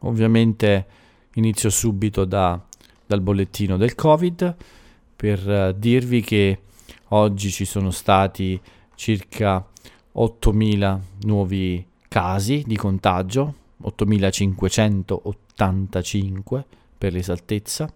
Ovviamente 0.00 0.86
inizio 1.34 1.70
subito 1.70 2.24
da, 2.24 2.60
dal 3.06 3.20
bollettino 3.20 3.76
del 3.76 3.94
Covid 3.94 4.56
per 5.22 5.48
uh, 5.48 5.72
dirvi 5.78 6.20
che 6.20 6.58
oggi 7.10 7.52
ci 7.52 7.64
sono 7.64 7.92
stati 7.92 8.60
circa 8.96 9.64
8.000 10.16 10.98
nuovi 11.26 11.86
casi 12.08 12.64
di 12.66 12.76
contagio, 12.76 13.54
8.585 13.84 16.64
per 16.98 17.12
l'esattezza. 17.12 17.88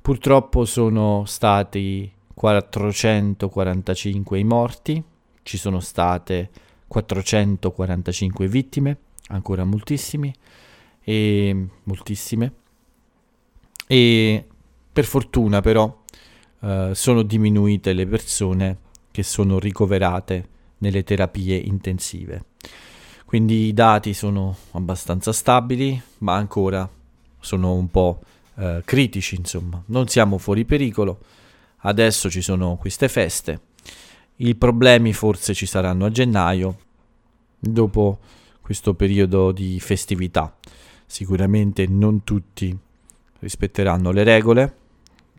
Purtroppo 0.00 0.64
sono 0.64 1.24
stati 1.24 2.08
445 2.32 4.38
i 4.38 4.44
morti, 4.44 5.02
ci 5.42 5.56
sono 5.56 5.80
state 5.80 6.50
445 6.86 8.46
vittime, 8.46 8.98
ancora 9.30 9.64
moltissimi, 9.64 10.32
e 11.02 11.66
moltissime. 11.82 12.52
E 13.88 14.46
per 14.92 15.04
fortuna 15.04 15.60
però 15.60 16.02
eh, 16.64 16.90
sono 16.94 17.22
diminuite 17.22 17.92
le 17.92 18.06
persone 18.06 18.78
che 19.10 19.22
sono 19.22 19.58
ricoverate 19.58 20.48
nelle 20.78 21.04
terapie 21.04 21.56
intensive. 21.56 22.46
Quindi 23.26 23.66
i 23.66 23.74
dati 23.74 24.14
sono 24.14 24.56
abbastanza 24.72 25.32
stabili, 25.32 26.00
ma 26.18 26.34
ancora 26.34 26.88
sono 27.38 27.74
un 27.74 27.90
po' 27.90 28.20
eh, 28.56 28.80
critici, 28.84 29.34
insomma. 29.34 29.82
Non 29.86 30.08
siamo 30.08 30.38
fuori 30.38 30.64
pericolo. 30.64 31.20
Adesso 31.78 32.30
ci 32.30 32.40
sono 32.40 32.76
queste 32.76 33.08
feste. 33.08 33.60
I 34.36 34.54
problemi 34.54 35.12
forse 35.12 35.52
ci 35.52 35.66
saranno 35.66 36.06
a 36.06 36.10
gennaio, 36.10 36.78
dopo 37.58 38.18
questo 38.62 38.94
periodo 38.94 39.52
di 39.52 39.78
festività. 39.80 40.56
Sicuramente 41.04 41.86
non 41.86 42.24
tutti 42.24 42.76
rispetteranno 43.40 44.10
le 44.10 44.22
regole, 44.24 44.76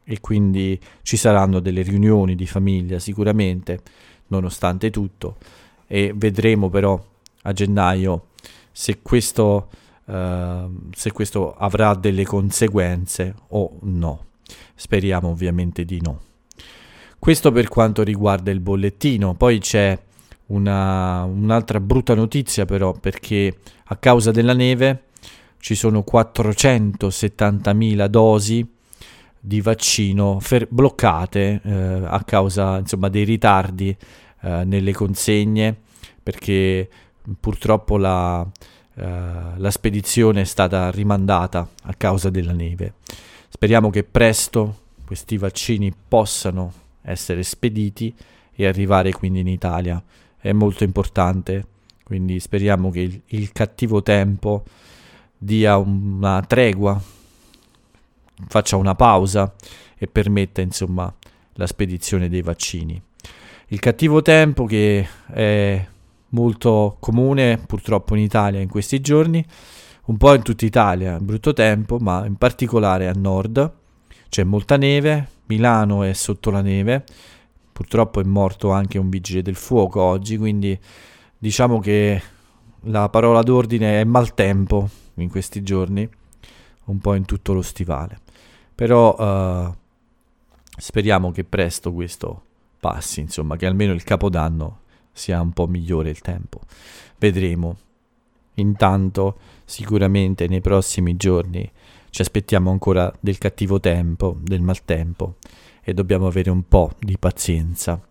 e 0.06 0.22
quindi 0.22 0.80
ci 1.02 1.18
saranno 1.18 1.60
delle 1.60 1.82
riunioni 1.82 2.36
di 2.36 2.46
famiglia 2.46 3.00
sicuramente, 3.00 3.82
nonostante 4.28 4.92
tutto, 4.92 5.38
e 5.88 6.14
vedremo 6.16 6.70
però 6.70 7.04
a 7.42 7.52
gennaio 7.52 8.28
se 8.72 9.02
questo, 9.02 9.70
uh, 10.06 10.90
se 10.94 11.12
questo 11.12 11.56
avrà 11.56 11.96
delle 11.96 12.24
conseguenze 12.24 13.34
o 13.50 13.78
no. 13.82 14.26
Speriamo 14.76 15.30
ovviamente 15.30 15.84
di 15.86 16.00
no. 16.02 16.22
Questo 17.18 17.52
per 17.52 17.68
quanto 17.68 18.04
riguarda 18.04 18.52
il 18.52 18.60
bollettino, 18.60 19.34
poi 19.34 19.60
c'è 19.60 20.00
una, 20.48 21.24
un'altra 21.24 21.80
brutta 21.80 22.14
notizia 22.14 22.66
però 22.66 22.92
perché 22.94 23.58
a 23.86 23.96
causa 23.96 24.30
della 24.30 24.54
neve 24.54 25.06
ci 25.58 25.74
sono 25.74 26.04
470.000 26.08 28.06
dosi 28.06 28.75
di 29.46 29.62
vaccino 29.62 30.40
fer- 30.40 30.68
bloccate 30.68 31.62
eh, 31.64 31.72
a 32.04 32.24
causa 32.26 32.80
insomma, 32.80 33.10
dei 33.10 33.24
ritardi 33.24 33.96
eh, 34.42 34.64
nelle 34.66 34.92
consegne 34.92 35.76
perché 36.24 36.90
purtroppo 37.40 37.98
la, 37.98 38.46
eh, 38.96 39.04
la 39.56 39.72
spedizione 39.72 40.42
è 40.42 40.46
stata 40.46 40.90
rimandata 40.90 41.70
a 41.84 41.94
causa 41.94 42.32
della 42.32 42.54
neve. 42.54 42.96
Speriamo 43.48 43.92
che 43.92 44.04
presto 44.04 44.80
questi 45.06 45.38
vaccini 45.38 45.94
possano 46.08 46.74
essere 47.04 47.44
spediti 47.44 48.14
e 48.52 48.66
arrivare 48.66 49.12
quindi 49.12 49.42
in 49.42 49.48
Italia. 49.48 50.04
È 50.40 50.52
molto 50.54 50.84
importante, 50.84 51.68
quindi 52.04 52.40
speriamo 52.40 52.90
che 52.90 53.02
il, 53.02 53.22
il 53.28 53.52
cattivo 53.52 54.02
tempo 54.02 54.64
dia 55.38 55.78
una 55.78 56.42
tregua, 56.42 57.00
faccia 58.48 58.76
una 58.76 58.96
pausa 58.96 59.54
e 59.98 60.08
permetta 60.08 60.62
insomma 60.62 61.14
la 61.54 61.68
spedizione 61.68 62.30
dei 62.30 62.42
vaccini. 62.42 63.02
Il 63.68 63.80
cattivo 63.80 64.22
tempo 64.22 64.66
che 64.66 65.08
è 65.32 65.88
molto 66.30 66.98
comune 67.00 67.58
purtroppo 67.58 68.16
in 68.16 68.22
Italia 68.22 68.60
in 68.60 68.70
questi 68.70 69.02
giorni, 69.02 69.44
un 70.06 70.18
po' 70.18 70.34
in 70.34 70.44
tutta 70.44 70.66
Italia, 70.66 71.18
brutto 71.20 71.54
tempo, 71.54 71.98
ma 71.98 72.26
in 72.26 72.36
particolare 72.36 73.08
a 73.08 73.14
nord 73.14 73.74
c'è 74.30 74.44
molta 74.44 74.78
neve, 74.78 75.30
Milano 75.48 76.04
è 76.04 76.14
sotto 76.14 76.52
la 76.52 76.62
neve, 76.62 77.04
purtroppo 77.72 78.20
è 78.20 78.24
morto 78.24 78.72
anche 78.72 78.98
un 78.98 79.10
vigile 79.10 79.42
del 79.42 79.56
fuoco 79.56 80.02
oggi, 80.02 80.38
quindi 80.38 80.78
diciamo 81.38 81.80
che 81.80 82.22
la 82.82 83.10
parola 83.10 83.42
d'ordine 83.42 84.02
è 84.02 84.04
maltempo 84.04 84.90
in 85.16 85.30
questi 85.30 85.64
giorni, 85.64 86.08
un 86.86 87.00
po' 87.00 87.14
in 87.14 87.26
tutto 87.26 87.54
lo 87.54 87.62
stivale. 87.62 88.20
Però 88.74 89.16
uh, 89.16 89.74
speriamo 90.78 91.32
che 91.32 91.44
presto 91.44 91.94
questo 91.94 92.44
passi, 92.80 93.22
insomma, 93.22 93.56
che 93.56 93.66
almeno 93.66 93.94
il 93.94 94.04
capodanno 94.04 94.82
sia 95.12 95.42
un 95.42 95.52
po' 95.52 95.68
migliore 95.68 96.10
il 96.10 96.20
tempo. 96.22 96.60
Vedremo. 97.18 97.78
Intanto, 98.56 99.40
sicuramente 99.66 100.48
nei 100.48 100.62
prossimi 100.62 101.16
giorni 101.16 101.70
ci 102.10 102.22
aspettiamo 102.22 102.72
ancora 102.72 103.14
del 103.20 103.38
cattivo 103.38 103.80
tempo, 103.80 104.38
del 104.40 104.62
maltempo 104.62 105.36
e 105.82 105.94
dobbiamo 105.94 106.28
avere 106.28 106.50
un 106.50 106.68
po' 106.68 106.92
di 107.00 107.18
pazienza. 107.18 108.02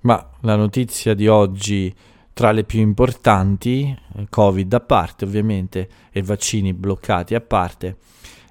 Ma 0.00 0.30
la 0.40 0.56
notizia 0.56 1.14
di 1.14 1.28
oggi 1.28 1.94
tra 2.32 2.52
le 2.52 2.64
più 2.64 2.80
importanti, 2.80 3.96
Covid 4.28 4.72
a 4.72 4.80
parte 4.80 5.24
ovviamente 5.24 5.88
e 6.10 6.22
vaccini 6.22 6.72
bloccati 6.72 7.34
a 7.34 7.40
parte, 7.40 7.96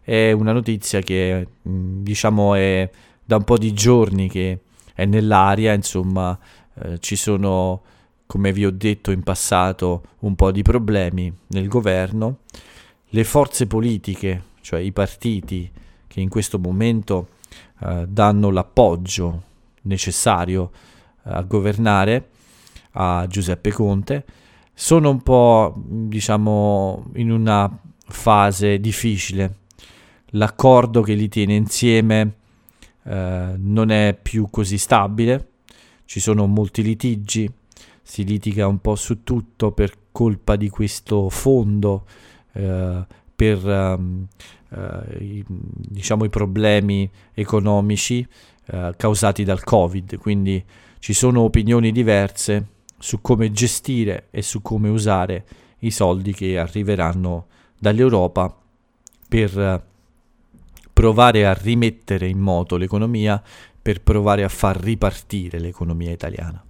è 0.02 0.32
una 0.32 0.52
notizia 0.52 1.00
che 1.02 1.48
diciamo 1.62 2.56
è 2.56 2.90
da 3.24 3.38
un 3.38 3.44
po' 3.44 3.58
di 3.58 3.74
giorni 3.74 4.30
che 4.30 4.60
è 4.94 5.06
nell'aria, 5.06 5.74
insomma 5.74 6.38
eh, 6.76 7.00
ci 7.00 7.16
sono, 7.16 7.82
come 8.26 8.52
vi 8.52 8.66
ho 8.66 8.72
detto 8.72 9.12
in 9.12 9.24
passato, 9.24 10.04
un 10.20 10.36
po' 10.36 10.52
di 10.52 10.62
problemi 10.62 11.34
nel 11.48 11.68
governo. 11.68 12.40
Le 13.14 13.24
forze 13.24 13.68
politiche, 13.68 14.44
cioè 14.62 14.80
i 14.80 14.92
partiti 14.92 15.70
che 16.08 16.20
in 16.20 16.30
questo 16.30 16.60
momento 16.60 17.30
eh, 17.80 18.06
danno 18.08 18.50
l'appoggio 18.50 19.44
necessario 19.84 20.72
eh, 21.26 21.32
a 21.32 21.42
governare 21.42 22.30
a 22.92 23.26
Giuseppe 23.28 23.72
Conte, 23.72 24.26
sono 24.74 25.10
un 25.10 25.22
po', 25.22 25.74
diciamo, 25.86 27.12
in 27.16 27.32
una 27.32 27.70
fase 28.08 28.80
difficile. 28.80 29.58
L'accordo 30.32 31.02
che 31.02 31.14
li 31.14 31.28
tiene 31.28 31.56
insieme 31.56 32.36
eh, 33.04 33.54
non 33.58 33.90
è 33.92 34.18
più 34.20 34.50
così 34.50 34.78
stabile. 34.78 35.50
Ci 36.06 36.20
sono 36.20 36.48
molti 36.48 36.84
litigi, 36.84 37.50
si 38.02 38.24
litiga 38.24 38.68
un 38.68 38.80
po' 38.80 38.96
su 38.96 39.24
tutto 39.24 39.72
per 39.72 39.96
colpa 40.12 40.56
di 40.56 40.70
questo 40.70 41.30
fondo, 41.30 42.06
eh, 42.54 43.06
per 43.34 43.66
um, 43.66 44.28
uh, 44.70 44.78
i, 45.20 45.44
diciamo, 45.48 46.26
i 46.26 46.30
problemi 46.30 47.10
economici 47.34 48.28
uh, 48.72 48.92
causati 48.96 49.44
dal 49.44 49.64
Covid, 49.64 50.18
quindi 50.18 50.64
ci 51.00 51.14
sono 51.14 51.42
opinioni 51.42 51.92
diverse 51.92 52.66
su 53.02 53.20
come 53.20 53.52
gestire 53.52 54.28
e 54.30 54.42
su 54.42 54.62
come 54.62 54.88
usare 54.88 55.46
i 55.80 55.92
soldi 55.92 56.34
che 56.34 56.58
arriveranno 56.58 57.48
dall'Europa 57.78 58.56
per 59.28 59.58
uh, 59.58 59.82
provare 60.94 61.48
a 61.48 61.54
rimettere 61.54 62.28
in 62.28 62.40
moto 62.40 62.78
l'economia 62.78 63.42
per 63.82 64.02
provare 64.02 64.44
a 64.44 64.50
far 64.50 64.78
ripartire 64.78 65.60
l'economia 65.60 66.12
italiana. 66.12 66.64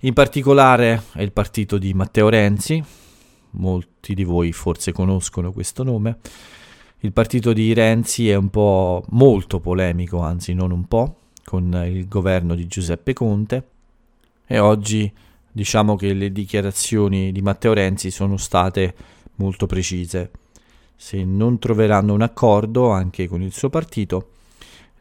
In 0.00 0.14
particolare 0.14 1.02
è 1.12 1.20
il 1.20 1.32
partito 1.32 1.76
di 1.76 1.92
Matteo 1.92 2.30
Renzi, 2.30 2.82
molti 3.50 4.14
di 4.14 4.24
voi 4.24 4.52
forse 4.52 4.92
conoscono 4.92 5.52
questo 5.52 5.82
nome. 5.82 6.18
Il 7.00 7.12
partito 7.12 7.52
di 7.52 7.74
Renzi 7.74 8.30
è 8.30 8.34
un 8.34 8.48
po' 8.48 9.04
molto 9.10 9.60
polemico, 9.60 10.20
anzi 10.20 10.54
non 10.54 10.70
un 10.70 10.86
po', 10.86 11.16
con 11.44 11.82
il 11.86 12.08
governo 12.08 12.54
di 12.54 12.66
Giuseppe 12.66 13.12
Conte 13.12 13.68
e 14.46 14.58
oggi 14.58 15.12
diciamo 15.52 15.96
che 15.96 16.12
le 16.12 16.30
dichiarazioni 16.32 17.32
di 17.32 17.42
Matteo 17.42 17.72
Renzi 17.72 18.10
sono 18.10 18.36
state 18.36 18.94
molto 19.36 19.66
precise. 19.66 20.30
Se 20.94 21.24
non 21.24 21.58
troveranno 21.58 22.12
un 22.12 22.22
accordo 22.22 22.90
anche 22.90 23.26
con 23.26 23.42
il 23.42 23.52
suo 23.52 23.70
partito, 23.70 24.30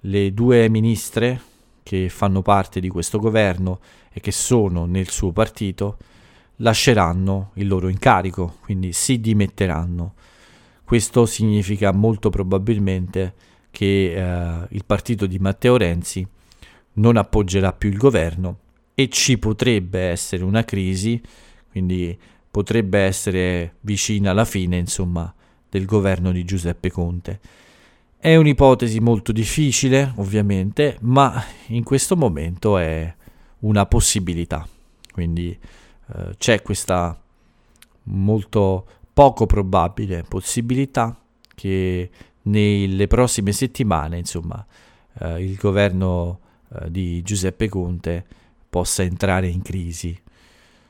le 0.02 0.34
due 0.34 0.70
ministre 0.70 1.42
che 1.84 2.10
fanno 2.10 2.42
parte 2.42 2.80
di 2.80 2.90
questo 2.90 3.20
governo 3.20 3.80
e 4.12 4.20
che 4.20 4.32
sono 4.32 4.86
nel 4.86 5.10
suo 5.10 5.32
partito 5.32 5.98
lasceranno 6.58 7.52
il 7.56 7.68
loro 7.68 7.88
incarico, 7.90 8.58
quindi 8.62 8.94
si 8.94 9.20
dimetteranno. 9.20 10.14
Questo 10.84 11.26
significa 11.26 11.92
molto 11.92 12.30
probabilmente 12.30 13.34
che 13.72 14.14
eh, 14.14 14.68
il 14.70 14.86
partito 14.86 15.26
di 15.26 15.38
Matteo 15.38 15.78
Renzi 15.78 16.26
non 16.94 17.18
appoggerà 17.18 17.72
più 17.74 17.90
il 17.90 17.98
governo 17.98 18.58
e 19.00 19.08
ci 19.08 19.38
potrebbe 19.38 19.98
essere 20.10 20.44
una 20.44 20.66
crisi, 20.66 21.22
quindi 21.72 22.20
potrebbe 22.52 23.00
essere 23.00 23.76
vicina 23.80 24.32
alla 24.32 24.44
fine, 24.44 24.76
insomma, 24.76 25.34
del 25.70 25.86
governo 25.86 26.34
di 26.34 26.44
Giuseppe 26.44 26.92
Conte. 26.92 27.40
È 28.18 28.36
un'ipotesi 28.36 29.00
molto 29.00 29.32
difficile, 29.32 30.12
ovviamente, 30.18 30.98
ma 31.00 31.42
in 31.68 31.84
questo 31.84 32.18
momento 32.18 32.78
è 32.78 33.16
una 33.60 33.86
possibilità. 33.86 34.68
Quindi 35.14 35.58
eh, 35.58 36.36
c'è 36.38 36.62
questa 36.62 37.18
molto 38.04 38.86
poco 39.14 39.46
probabile 39.46 40.26
possibilità 40.28 41.18
che 41.56 42.10
nelle 42.42 43.08
prossime 43.08 43.54
settimane, 43.54 44.18
insomma, 44.18 44.66
eh, 45.22 45.42
il 45.42 45.56
governo 45.56 46.42
eh, 46.74 46.92
di 46.92 47.22
Giuseppe 47.22 47.70
Conte 47.70 48.26
possa 48.70 49.04
entrare 49.04 49.48
in 49.48 49.62
crisi. 49.62 50.18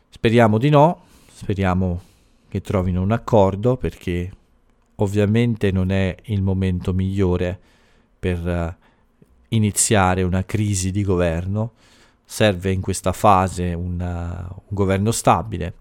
Speriamo 0.10 0.58
di 0.58 0.70
no, 0.70 1.04
speriamo 1.32 2.02
che 2.50 2.62
trovino 2.62 3.02
un 3.02 3.12
accordo 3.12 3.78
perché 3.78 4.32
ovviamente 4.96 5.72
non 5.72 5.92
è 5.92 6.16
il 6.26 6.42
momento 6.42 6.94
migliore 6.94 7.58
per 8.20 8.46
uh, 8.46 8.86
iniziare 9.50 10.24
una 10.24 10.44
crisi 10.44 10.92
di 10.92 11.04
governo, 11.04 11.74
serve 12.26 12.72
in 12.72 12.82
questa 12.82 13.14
fase 13.14 13.74
una, 13.74 14.48
un 14.50 14.76
governo 14.76 15.12
stabile 15.12 15.74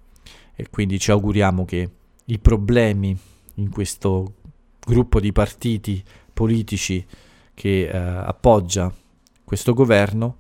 e 0.55 0.69
quindi 0.71 0.99
ci 0.99 1.11
auguriamo 1.11 1.65
che 1.65 1.91
i 2.27 2.39
problemi 2.39 3.17
in 3.55 3.71
questo 3.71 4.35
gruppo 4.81 5.21
di 5.21 5.33
partiti 5.33 6.03
politici 6.33 7.05
che 7.55 7.91
uh, 7.93 7.97
appoggia 7.97 8.93
questo 9.45 9.75
governo 9.75 10.37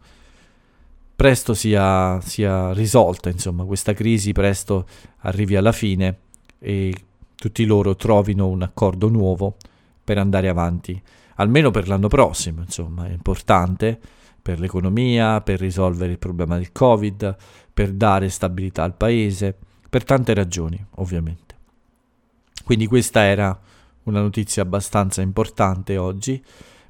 presto 1.19 1.53
sia, 1.53 2.21
sia 2.21 2.73
risolta, 2.73 3.29
insomma, 3.29 3.65
questa 3.65 3.93
crisi 3.93 4.31
presto 4.31 4.87
arrivi 5.23 5.57
alla 5.57 5.73
fine 5.73 6.19
e 6.61 6.95
tutti 7.35 7.65
loro 7.65 7.97
trovino 7.97 8.47
un 8.47 8.63
accordo 8.63 9.09
nuovo 9.09 9.57
per 10.05 10.17
andare 10.19 10.49
avanti, 10.49 11.03
almeno 11.35 11.73
per 11.73 11.89
l'anno 11.89 12.07
prossimo, 12.07 12.61
insomma, 12.61 13.09
è 13.09 13.11
importante 13.11 13.99
per 14.41 14.61
l'economia, 14.61 15.41
per 15.41 15.59
risolvere 15.59 16.13
il 16.13 16.21
problema 16.21 16.55
del 16.55 16.71
Covid, 16.71 17.37
per 17.75 17.91
dare 17.95 18.29
stabilità 18.29 18.85
al 18.85 18.95
paese, 18.95 19.57
per 19.91 20.05
tante 20.05 20.33
ragioni, 20.35 20.81
ovviamente. 20.99 21.57
Quindi 22.65 22.87
questa 22.87 23.25
era 23.25 23.61
una 24.05 24.21
notizia 24.21 24.63
abbastanza 24.63 25.21
importante 25.21 25.97
oggi, 25.97 26.41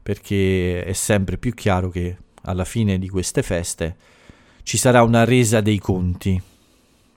perché 0.02 0.84
è 0.84 0.92
sempre 0.92 1.38
più 1.38 1.54
chiaro 1.54 1.88
che 1.88 2.18
alla 2.42 2.66
fine 2.66 2.98
di 2.98 3.08
queste 3.08 3.42
feste 3.42 4.16
ci 4.68 4.76
sarà 4.76 5.02
una 5.02 5.24
resa 5.24 5.62
dei 5.62 5.78
conti. 5.78 6.38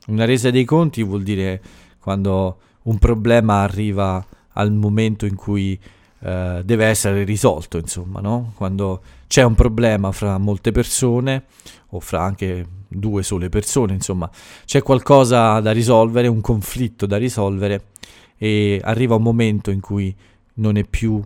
Una 0.07 0.23
resa 0.23 0.49
dei 0.51 0.63
conti 0.63 1.03
vuol 1.03 1.21
dire 1.21 1.61
quando 1.99 2.59
un 2.83 2.97
problema 2.97 3.63
arriva 3.63 4.25
al 4.53 4.71
momento 4.71 5.25
in 5.25 5.35
cui 5.35 5.77
eh, 6.21 6.61
deve 6.63 6.85
essere 6.85 7.25
risolto, 7.25 7.77
insomma, 7.77 8.21
no? 8.21 8.53
Quando 8.55 9.01
c'è 9.27 9.43
un 9.43 9.55
problema 9.55 10.13
fra 10.13 10.37
molte 10.37 10.71
persone 10.71 11.43
o 11.89 11.99
fra 11.99 12.21
anche 12.21 12.65
due 12.87 13.21
sole 13.21 13.49
persone, 13.49 13.95
insomma, 13.95 14.31
c'è 14.63 14.81
qualcosa 14.81 15.59
da 15.59 15.73
risolvere, 15.73 16.29
un 16.29 16.39
conflitto 16.39 17.05
da 17.05 17.17
risolvere 17.17 17.87
e 18.37 18.79
arriva 18.81 19.15
un 19.15 19.23
momento 19.23 19.71
in 19.71 19.81
cui 19.81 20.15
non 20.53 20.77
è 20.77 20.85
più 20.85 21.21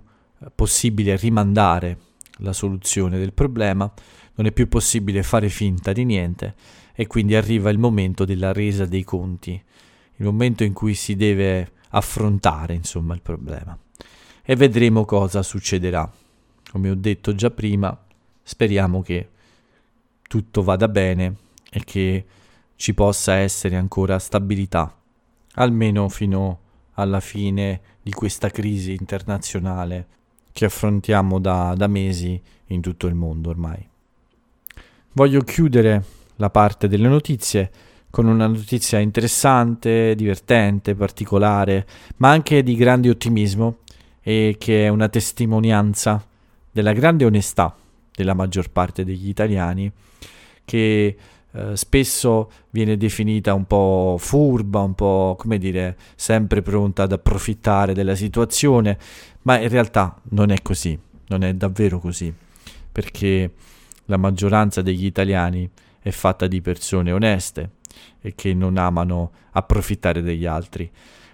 possibile 0.56 1.18
rimandare 1.18 2.00
la 2.40 2.52
soluzione 2.52 3.20
del 3.20 3.34
problema, 3.34 3.94
non 4.36 4.48
è 4.48 4.52
più 4.52 4.68
possibile 4.68 5.24
fare 5.24 5.50
finta 5.50 5.92
di 5.94 6.06
niente 6.06 6.56
e 6.94 7.08
quindi 7.08 7.36
arriva 7.36 7.70
il 7.70 7.78
momento 7.78 8.26
della 8.26 8.54
resa 8.54 8.86
dei 8.86 9.04
conti, 9.04 9.62
il 10.18 10.26
momento 10.26 10.64
in 10.64 10.74
cui 10.74 10.94
si 10.94 11.16
deve 11.16 11.72
affrontare, 11.90 12.74
insomma, 12.74 13.14
il 13.14 13.22
problema 13.22 13.78
e 14.46 14.56
vedremo 14.56 15.06
cosa 15.06 15.42
succederà. 15.42 16.10
Come 16.72 16.90
ho 16.90 16.96
detto 16.96 17.34
già 17.34 17.50
prima, 17.50 17.98
speriamo 18.44 19.02
che 19.02 19.30
tutto 20.22 20.62
vada 20.62 20.88
bene 20.88 21.36
e 21.70 21.84
che 21.84 22.26
ci 22.76 22.94
possa 22.94 23.36
essere 23.36 23.76
ancora 23.76 24.20
stabilità, 24.20 24.96
almeno 25.56 26.10
fino 26.10 26.60
alla 26.94 27.20
fine 27.20 27.82
di 28.02 28.12
questa 28.12 28.50
crisi 28.50 28.92
internazionale 28.92 30.08
che 30.52 30.66
affrontiamo 30.66 31.40
da, 31.40 31.74
da 31.76 31.88
mesi 31.88 32.40
in 32.68 32.82
tutto 32.82 33.08
il 33.08 33.16
mondo 33.16 33.50
ormai. 33.50 33.90
Voglio 35.18 35.40
chiudere 35.44 36.04
la 36.36 36.50
parte 36.50 36.90
delle 36.90 37.08
notizie 37.08 37.72
con 38.10 38.26
una 38.26 38.48
notizia 38.48 39.00
interessante, 39.00 40.14
divertente, 40.14 40.94
particolare, 40.94 41.88
ma 42.18 42.32
anche 42.32 42.62
di 42.64 42.76
grande 42.76 43.10
ottimismo 43.10 43.78
e 44.22 44.58
che 44.60 44.84
è 44.84 44.90
una 44.90 45.08
testimonianza 45.08 46.22
della 46.70 46.92
grande 46.92 47.24
onestà 47.24 47.74
della 48.14 48.34
maggior 48.34 48.70
parte 48.72 49.06
degli 49.06 49.30
italiani 49.30 49.90
che 50.66 51.16
eh, 51.50 51.78
spesso 51.78 52.52
viene 52.72 52.98
definita 52.98 53.54
un 53.54 53.64
po' 53.64 54.18
furba, 54.20 54.82
un 54.82 54.96
po' 54.96 55.38
come 55.40 55.58
dire, 55.58 55.96
sempre 56.16 56.62
pronta 56.62 57.04
ad 57.04 57.14
approfittare 57.14 57.94
della 57.94 58.16
situazione, 58.16 58.98
ma 59.44 59.60
in 59.60 59.70
realtà 59.70 60.20
non 60.32 60.50
è 60.50 60.62
così, 60.62 61.00
non 61.28 61.46
è 61.46 61.54
davvero 61.54 62.00
così, 62.00 62.34
perché 62.92 63.54
la 64.06 64.18
maggioranza 64.18 64.82
degli 64.82 65.06
italiani 65.06 65.70
è 66.00 66.10
fatta 66.12 66.48
di 66.48 66.62
persone 66.62 67.12
oneste 67.12 67.72
e 68.22 68.36
che 68.36 68.54
non 68.54 68.78
amano 68.78 69.32
approfittare 69.52 70.22
degli 70.22 70.46
altri. 70.46 70.90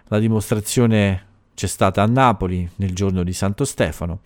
La 0.05 0.19
dimostrazione 0.19 1.25
c'è 1.53 1.67
stata 1.67 2.01
a 2.01 2.07
Napoli 2.07 2.69
nel 2.75 2.93
giorno 2.93 3.23
di 3.23 3.33
Santo 3.33 3.65
Stefano, 3.65 4.19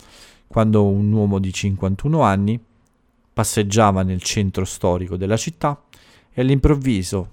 quando 0.46 0.84
un 0.86 1.10
uomo 1.12 1.38
di 1.38 1.52
51 1.52 2.20
anni 2.20 2.60
passeggiava 3.32 4.02
nel 4.02 4.22
centro 4.22 4.64
storico 4.64 5.16
della 5.16 5.36
città 5.36 5.82
e 6.32 6.40
all'improvviso, 6.40 7.30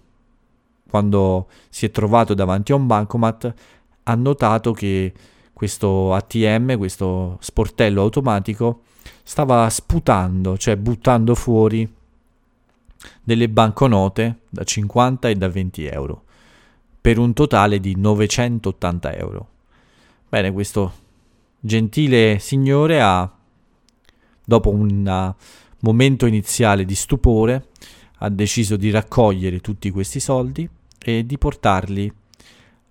quando 0.90 1.48
si 1.70 1.86
è 1.86 1.92
trovato 1.92 2.34
davanti 2.34 2.72
a 2.72 2.76
un 2.76 2.88
bancomat, 2.88 3.54
ha 4.04 4.16
notato 4.16 4.74
che 4.74 5.14
questo 5.54 6.14
ATM, 6.14 6.78
questo 6.78 7.38
sportello 7.40 8.02
automatico, 8.02 8.82
stava 9.24 9.70
sputando, 9.70 10.58
cioè 10.58 10.76
buttando 10.76 11.34
fuori 11.34 11.92
delle 13.24 13.50
banconote 13.50 14.40
da 14.50 14.64
50 14.64 15.30
e 15.30 15.36
da 15.36 15.48
20 15.48 15.86
euro, 15.86 16.24
per 17.00 17.18
un 17.18 17.34
totale 17.34 17.80
di 17.80 17.96
980 17.96 19.16
euro. 19.16 19.48
Bene, 20.30 20.52
questo 20.52 20.94
gentile 21.60 22.40
signore 22.40 23.02
ha, 23.02 23.32
dopo 24.44 24.70
un 24.70 25.34
momento 25.80 26.26
iniziale 26.26 26.86
di 26.86 26.96
stupore, 26.96 27.68
ha 28.20 28.30
deciso 28.30 28.76
di 28.76 28.90
raccogliere 28.90 29.60
tutti 29.60 29.90
questi 29.90 30.20
soldi 30.20 30.70
e 30.98 31.26
di 31.26 31.38
portarli 31.38 32.12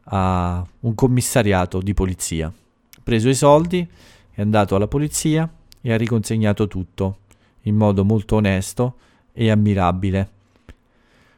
a 0.04 0.66
un 0.80 0.94
commissariato 0.94 1.80
di 1.80 1.94
polizia. 1.94 2.48
Ha 2.48 3.00
preso 3.02 3.28
i 3.28 3.34
soldi, 3.34 3.86
è 4.30 4.40
andato 4.40 4.76
alla 4.76 4.88
polizia 4.88 5.50
e 5.82 5.92
ha 5.92 5.96
riconsegnato 5.96 6.66
tutto 6.68 7.18
in 7.62 7.76
modo 7.76 8.04
molto 8.04 8.36
onesto 8.36 8.94
e 9.32 9.50
ammirabile. 9.50 10.28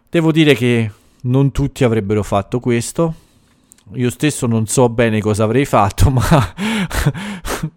Devo 0.09 0.31
dire 0.31 0.55
che 0.55 0.91
non 1.23 1.51
tutti 1.51 1.83
avrebbero 1.83 2.23
fatto 2.23 2.61
questo, 2.61 3.15
io 3.93 4.11
stesso 4.11 4.47
non 4.47 4.67
so 4.67 4.89
bene 4.89 5.21
cosa 5.21 5.45
avrei 5.45 5.65
fatto, 5.65 6.09
ma 6.11 6.55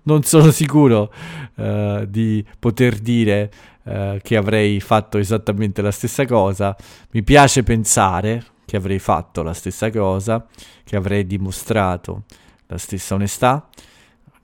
non 0.03 0.23
sono 0.23 0.51
sicuro 0.51 1.12
uh, 1.56 2.06
di 2.06 2.45
poter 2.60 2.97
dire 2.99 3.51
uh, 3.84 4.17
che 4.21 4.38
avrei 4.38 4.80
fatto 4.80 5.17
esattamente 5.17 5.82
la 5.82 5.91
stessa 5.91 6.25
cosa. 6.25 6.75
Mi 7.12 7.23
piace 7.23 7.63
pensare 7.63 8.43
che 8.65 8.77
avrei 8.77 8.99
fatto 8.99 9.43
la 9.43 9.53
stessa 9.53 9.89
cosa, 9.89 10.45
che 10.84 10.95
avrei 10.95 11.25
dimostrato 11.25 12.23
la 12.67 12.77
stessa 12.77 13.15
onestà. 13.15 13.67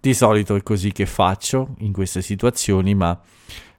Di 0.03 0.13
solito 0.13 0.57
è 0.57 0.63
così 0.63 0.91
che 0.91 1.05
faccio 1.05 1.75
in 1.77 1.93
queste 1.93 2.21
situazioni, 2.21 2.93
ma 2.93 3.17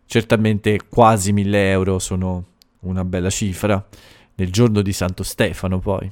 certamente 0.06 0.80
quasi 0.88 1.34
1000 1.34 1.70
euro 1.70 1.98
sono 1.98 2.44
una 2.80 3.04
bella 3.04 3.28
cifra. 3.28 3.86
Nel 4.36 4.50
giorno 4.50 4.80
di 4.80 4.94
Santo 4.94 5.22
Stefano 5.22 5.80
poi 5.80 6.10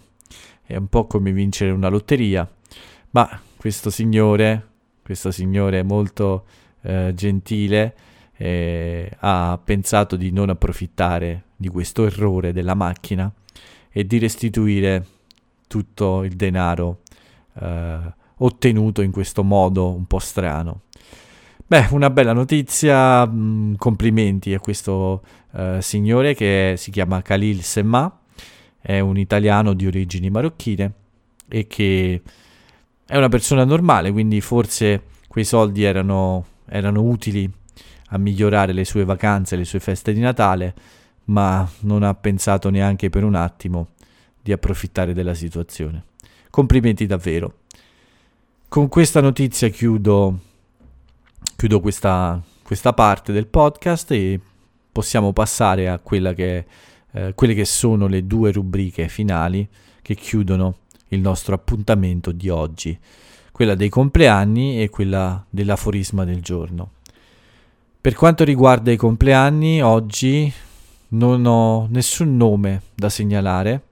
è 0.65 0.77
un 0.77 0.89
po' 0.89 1.07
come 1.07 1.33
vincere 1.33 1.71
una 1.71 1.89
lotteria, 1.89 2.47
ma 3.13 3.41
questo 3.57 3.89
signore, 3.89 4.69
questo 5.03 5.31
signore 5.31 5.83
molto 5.83 6.45
eh, 6.83 7.13
gentile, 7.15 7.97
eh, 8.37 9.11
ha 9.19 9.59
pensato 9.65 10.17
di 10.17 10.31
non 10.31 10.51
approfittare 10.51 11.45
di 11.57 11.69
questo 11.69 12.05
errore 12.05 12.53
della 12.53 12.75
macchina 12.75 13.33
e 13.91 14.07
di 14.07 14.19
restituire 14.19 15.07
tutto 15.67 16.23
il 16.23 16.37
denaro 16.37 17.01
eh, 17.59 18.21
ottenuto 18.45 19.03
in 19.03 19.11
questo 19.11 19.43
modo 19.43 19.89
un 19.89 20.07
po' 20.07 20.19
strano. 20.19 20.83
Beh, 21.67 21.89
una 21.91 22.11
bella 22.11 22.33
notizia, 22.33 23.27
mm, 23.27 23.75
complimenti 23.77 24.53
a 24.53 24.61
questo 24.61 25.23
uh, 25.53 25.81
signore 25.81 26.35
che 26.35 26.75
si 26.77 26.91
chiama 26.91 27.23
Khalil 27.23 27.63
Semma, 27.63 28.21
è 28.81 28.99
un 28.99 29.17
italiano 29.17 29.73
di 29.73 29.87
origini 29.87 30.29
marocchine 30.29 30.93
e 31.49 31.67
che 31.67 32.21
è 33.07 33.17
una 33.17 33.29
persona 33.29 33.65
normale, 33.65 34.11
quindi 34.13 34.41
forse 34.41 35.03
quei 35.29 35.45
soldi 35.45 35.85
erano, 35.85 36.45
erano 36.67 37.03
utili 37.03 37.51
a 38.09 38.19
migliorare 38.19 38.73
le 38.73 38.85
sue 38.85 39.05
vacanze, 39.05 39.57
le 39.57 39.65
sue 39.65 39.81
feste 39.81 40.13
di 40.13 40.21
Natale, 40.21 40.75
ma 41.25 41.67
non 41.81 42.03
ha 42.03 42.15
pensato 42.15 42.69
neanche 42.69 43.09
per 43.09 43.25
un 43.25 43.35
attimo 43.35 43.89
di 44.43 44.53
approfittare 44.53 45.15
della 45.15 45.35
situazione. 45.35 46.05
Complimenti 46.51 47.07
davvero. 47.07 47.61
Con 48.73 48.89
questa 48.89 49.21
notizia 49.21 49.69
chiudo, 49.69 50.39
chiudo 51.57 51.81
questa, 51.81 52.41
questa 52.63 52.95
parte 52.95 53.31
del 53.31 53.47
podcast 53.47 54.11
e 54.13 54.41
possiamo 54.91 55.35
passare 55.35 55.91
a 55.91 56.01
che 56.01 56.65
eh, 57.11 57.35
quelle 57.35 57.53
che 57.53 57.67
sono 57.67 58.07
le 58.07 58.27
due 58.27 58.51
rubriche 58.51 59.09
finali 59.09 59.69
che 60.01 60.15
chiudono 60.15 60.77
il 61.09 61.21
nostro 61.21 61.55
appuntamento 61.55 62.33
di 62.33 62.49
oggi, 62.49 62.99
quella 63.53 63.75
dei 63.75 63.91
compleanni 63.91 64.81
e 64.81 64.89
quella 64.89 65.45
dell'aforisma 65.51 66.25
del 66.25 66.41
giorno. 66.41 66.93
Per 68.01 68.15
quanto 68.15 68.43
riguarda 68.43 68.91
i 68.91 68.97
compleanni, 68.97 69.83
oggi 69.83 70.51
non 71.09 71.45
ho 71.45 71.89
nessun 71.91 72.39
nome 72.39 72.81
da 72.95 73.11
segnalare, 73.11 73.89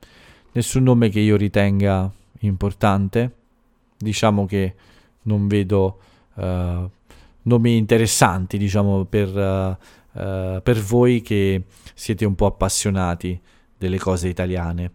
nessun 0.53 0.85
nome 0.85 1.11
che 1.11 1.21
io 1.21 1.37
ritenga 1.37 2.11
importante. 2.39 3.40
Diciamo 4.03 4.47
che 4.47 4.75
non 5.23 5.47
vedo 5.47 5.99
uh, 6.35 6.91
nomi 7.43 7.77
interessanti, 7.77 8.57
diciamo, 8.57 9.05
per, 9.05 9.29
uh, 9.37 10.63
per 10.63 10.81
voi 10.81 11.21
che 11.21 11.65
siete 11.95 12.25
un 12.25 12.35
po' 12.35 12.47
appassionati 12.47 13.39
delle 13.77 13.99
cose 13.99 14.29
italiane. 14.29 14.91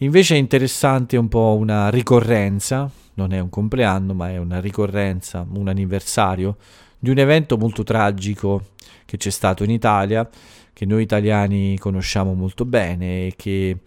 Invece 0.00 0.36
è 0.36 0.38
interessante 0.38 1.16
un 1.16 1.26
po' 1.28 1.56
una 1.58 1.88
ricorrenza, 1.88 2.88
non 3.14 3.32
è 3.32 3.40
un 3.40 3.48
compleanno, 3.48 4.14
ma 4.14 4.30
è 4.30 4.36
una 4.36 4.60
ricorrenza, 4.60 5.46
un 5.50 5.68
anniversario 5.68 6.56
di 6.98 7.10
un 7.10 7.18
evento 7.18 7.56
molto 7.56 7.82
tragico 7.82 8.68
che 9.04 9.16
c'è 9.16 9.30
stato 9.30 9.64
in 9.64 9.70
Italia, 9.70 10.28
che 10.72 10.84
noi 10.84 11.02
italiani 11.02 11.78
conosciamo 11.78 12.34
molto 12.34 12.64
bene 12.64 13.26
e 13.26 13.34
che, 13.36 13.78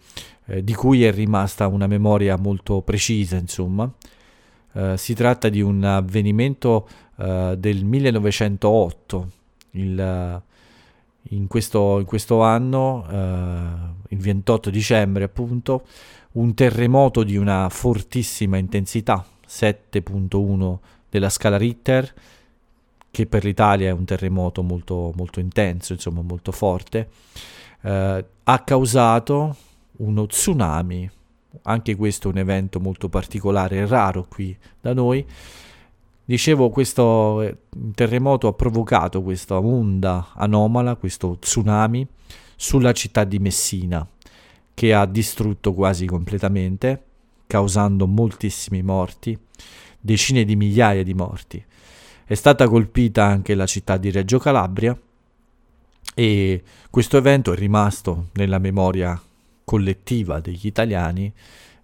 eh, 0.46 0.64
di 0.64 0.74
cui 0.74 1.04
è 1.04 1.12
rimasta 1.12 1.66
una 1.68 1.86
memoria 1.86 2.36
molto 2.36 2.82
precisa, 2.82 3.36
insomma. 3.36 3.90
Uh, 4.72 4.96
si 4.96 5.14
tratta 5.14 5.48
di 5.48 5.60
un 5.60 5.82
avvenimento 5.82 6.88
uh, 7.16 7.54
del 7.56 7.84
1908, 7.84 9.28
il, 9.72 10.42
in 11.22 11.46
questo, 11.46 11.98
in 11.98 12.04
questo 12.04 12.42
anno, 12.42 13.06
eh, 13.08 14.14
il 14.14 14.18
28 14.18 14.70
dicembre 14.70 15.24
appunto, 15.24 15.86
un 16.32 16.54
terremoto 16.54 17.22
di 17.22 17.36
una 17.36 17.68
fortissima 17.68 18.56
intensità, 18.56 19.24
7.1 19.46 20.78
della 21.08 21.28
scala 21.28 21.56
Richter, 21.56 22.12
che 23.10 23.26
per 23.26 23.44
l'Italia 23.44 23.88
è 23.88 23.92
un 23.92 24.04
terremoto 24.04 24.62
molto, 24.62 25.12
molto 25.16 25.40
intenso, 25.40 25.92
insomma 25.92 26.22
molto 26.22 26.52
forte, 26.52 27.08
eh, 27.82 28.24
ha 28.44 28.58
causato 28.60 29.56
uno 29.98 30.26
tsunami, 30.26 31.10
anche 31.62 31.96
questo 31.96 32.28
è 32.28 32.32
un 32.32 32.38
evento 32.38 32.80
molto 32.80 33.08
particolare 33.08 33.76
e 33.76 33.86
raro 33.86 34.26
qui 34.28 34.56
da 34.80 34.92
noi. 34.92 35.24
Dicevo, 36.24 36.70
questo 36.70 37.42
eh, 37.42 37.56
terremoto 37.94 38.46
ha 38.46 38.52
provocato 38.52 39.20
questa 39.22 39.58
onda 39.58 40.28
anomala, 40.34 40.94
questo 40.94 41.36
tsunami, 41.38 42.06
sulla 42.54 42.92
città 42.92 43.24
di 43.24 43.38
Messina, 43.38 44.06
che 44.74 44.94
ha 44.94 45.06
distrutto 45.06 45.74
quasi 45.74 46.06
completamente, 46.06 47.02
causando 47.46 48.06
moltissimi 48.06 48.82
morti, 48.82 49.36
decine 49.98 50.44
di 50.44 50.54
migliaia 50.54 51.02
di 51.02 51.14
morti. 51.14 51.64
È 52.24 52.34
stata 52.34 52.68
colpita 52.68 53.24
anche 53.24 53.56
la 53.56 53.66
città 53.66 53.96
di 53.96 54.10
Reggio 54.10 54.38
Calabria 54.38 54.96
e 56.14 56.62
questo 56.90 57.16
evento 57.16 57.52
è 57.52 57.56
rimasto 57.56 58.28
nella 58.34 58.58
memoria 58.58 59.20
collettiva 59.70 60.40
degli 60.40 60.66
italiani 60.66 61.32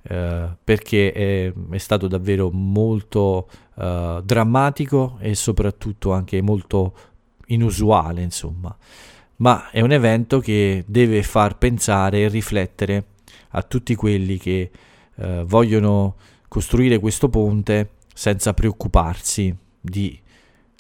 eh, 0.02 0.48
perché 0.64 1.12
è, 1.12 1.52
è, 1.70 1.78
stato 1.78 2.08
davvero 2.08 2.50
molto 2.50 3.48
eh, 3.76 4.22
drammatico 4.24 5.18
e 5.20 5.36
soprattutto 5.36 6.12
anche 6.12 6.40
molto 6.40 6.94
inusuale, 7.46 8.22
insomma. 8.22 8.76
Ma 9.36 9.70
è 9.70 9.80
un 9.82 9.92
evento 9.92 10.40
che 10.40 10.82
deve 10.84 11.22
far 11.22 11.58
pensare 11.58 12.22
e 12.24 12.28
riflettere 12.28 13.04
a 13.50 13.62
tutti 13.62 13.94
quelli 13.94 14.36
che 14.36 14.70
eh, 15.14 15.44
vogliono 15.46 16.16
costruire 16.48 16.98
questo 16.98 17.28
ponte 17.28 17.90
senza 18.12 18.52
preoccuparsi 18.52 19.54
di 19.80 20.20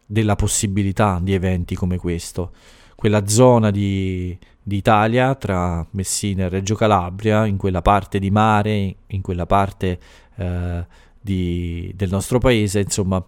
della 0.08 0.34
possibilità 0.34 1.20
di 1.22 1.34
eventi 1.34 1.76
come 1.76 1.98
questo. 1.98 2.52
Quella 2.96 3.28
zona 3.28 3.70
di, 3.70 4.36
d'Italia 4.66 5.36
tra 5.36 5.86
Messina 5.92 6.46
e 6.46 6.48
Reggio 6.48 6.74
Calabria, 6.74 7.46
in 7.46 7.56
quella 7.56 7.82
parte 7.82 8.18
di 8.18 8.32
mare, 8.32 8.96
in 9.06 9.22
quella 9.22 9.46
parte 9.46 9.96
eh, 10.34 10.84
di, 11.20 11.92
del 11.94 12.10
nostro 12.10 12.40
paese, 12.40 12.80
insomma, 12.80 13.24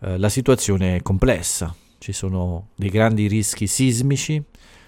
eh, 0.00 0.18
la 0.18 0.28
situazione 0.28 0.96
è 0.96 1.02
complessa. 1.02 1.74
Ci 1.96 2.12
sono 2.12 2.68
dei 2.74 2.90
grandi 2.90 3.26
rischi 3.26 3.66
sismici, 3.66 4.42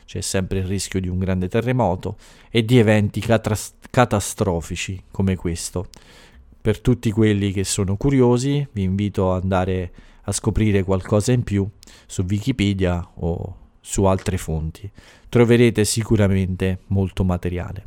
c'è 0.05 0.20
sempre 0.20 0.59
il 0.59 0.66
rischio 0.66 1.01
di 1.01 1.09
un 1.09 1.18
grande 1.18 1.48
terremoto 1.48 2.18
e 2.51 2.66
di 2.66 2.79
eventi 2.79 3.20
catast- 3.20 3.88
catastrofici 3.88 5.05
come 5.11 5.37
questo. 5.37 5.88
Per 6.61 6.81
tutti 6.81 7.11
quelli 7.11 7.51
che 7.51 7.64
sono 7.64 7.96
curiosi, 7.96 8.66
vi 8.72 8.83
invito 8.83 9.33
ad 9.33 9.40
andare 9.40 9.92
a 10.24 10.33
scoprire 10.33 10.83
qualcosa 10.83 11.33
in 11.33 11.44
più 11.44 11.66
su 12.07 12.27
Wikipedia 12.29 13.09
o 13.14 13.57
su 13.88 14.05
altre 14.05 14.37
fonti. 14.37 14.90
Troverete 15.31 15.83
sicuramente 15.87 16.81
molto 16.88 17.24
materiale. 17.24 17.85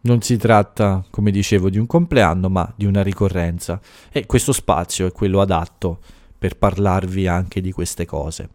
Non 0.00 0.22
si 0.22 0.38
tratta, 0.38 1.04
come 1.10 1.30
dicevo, 1.30 1.68
di 1.68 1.76
un 1.76 1.86
compleanno, 1.86 2.48
ma 2.48 2.72
di 2.74 2.86
una 2.86 3.02
ricorrenza 3.02 3.78
e 4.10 4.24
questo 4.24 4.52
spazio 4.52 5.06
è 5.06 5.12
quello 5.12 5.42
adatto 5.42 5.98
per 6.38 6.56
parlarvi 6.56 7.26
anche 7.26 7.60
di 7.60 7.70
queste 7.70 8.06
cose. 8.06 8.48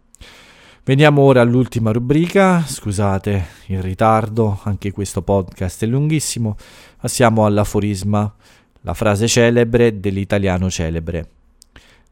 Veniamo 0.84 1.22
ora 1.22 1.41
all'ultima 1.41 1.91
rubrica, 1.91 2.65
scusate 2.65 3.46
il 3.67 3.84
ritardo, 3.84 4.62
anche 4.63 4.91
questo 4.91 5.22
podcast 5.22 5.84
è 5.84 5.86
lunghissimo, 5.86 6.58
ma 7.00 7.08
siamo 7.08 7.46
all'aforisma, 7.46 8.34
la 8.82 8.94
frase 8.96 9.28
celebre 9.28 10.00
dell'italiano 10.00 10.67
celebre. 10.72 11.30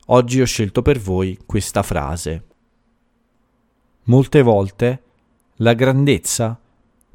Oggi 0.07 0.41
ho 0.41 0.45
scelto 0.45 0.83
per 0.83 0.99
voi 0.99 1.39
questa 1.43 1.81
frase. 1.81 2.48
Molte 4.09 4.41
volte 4.41 5.03
la 5.57 5.73
grandezza 5.73 6.59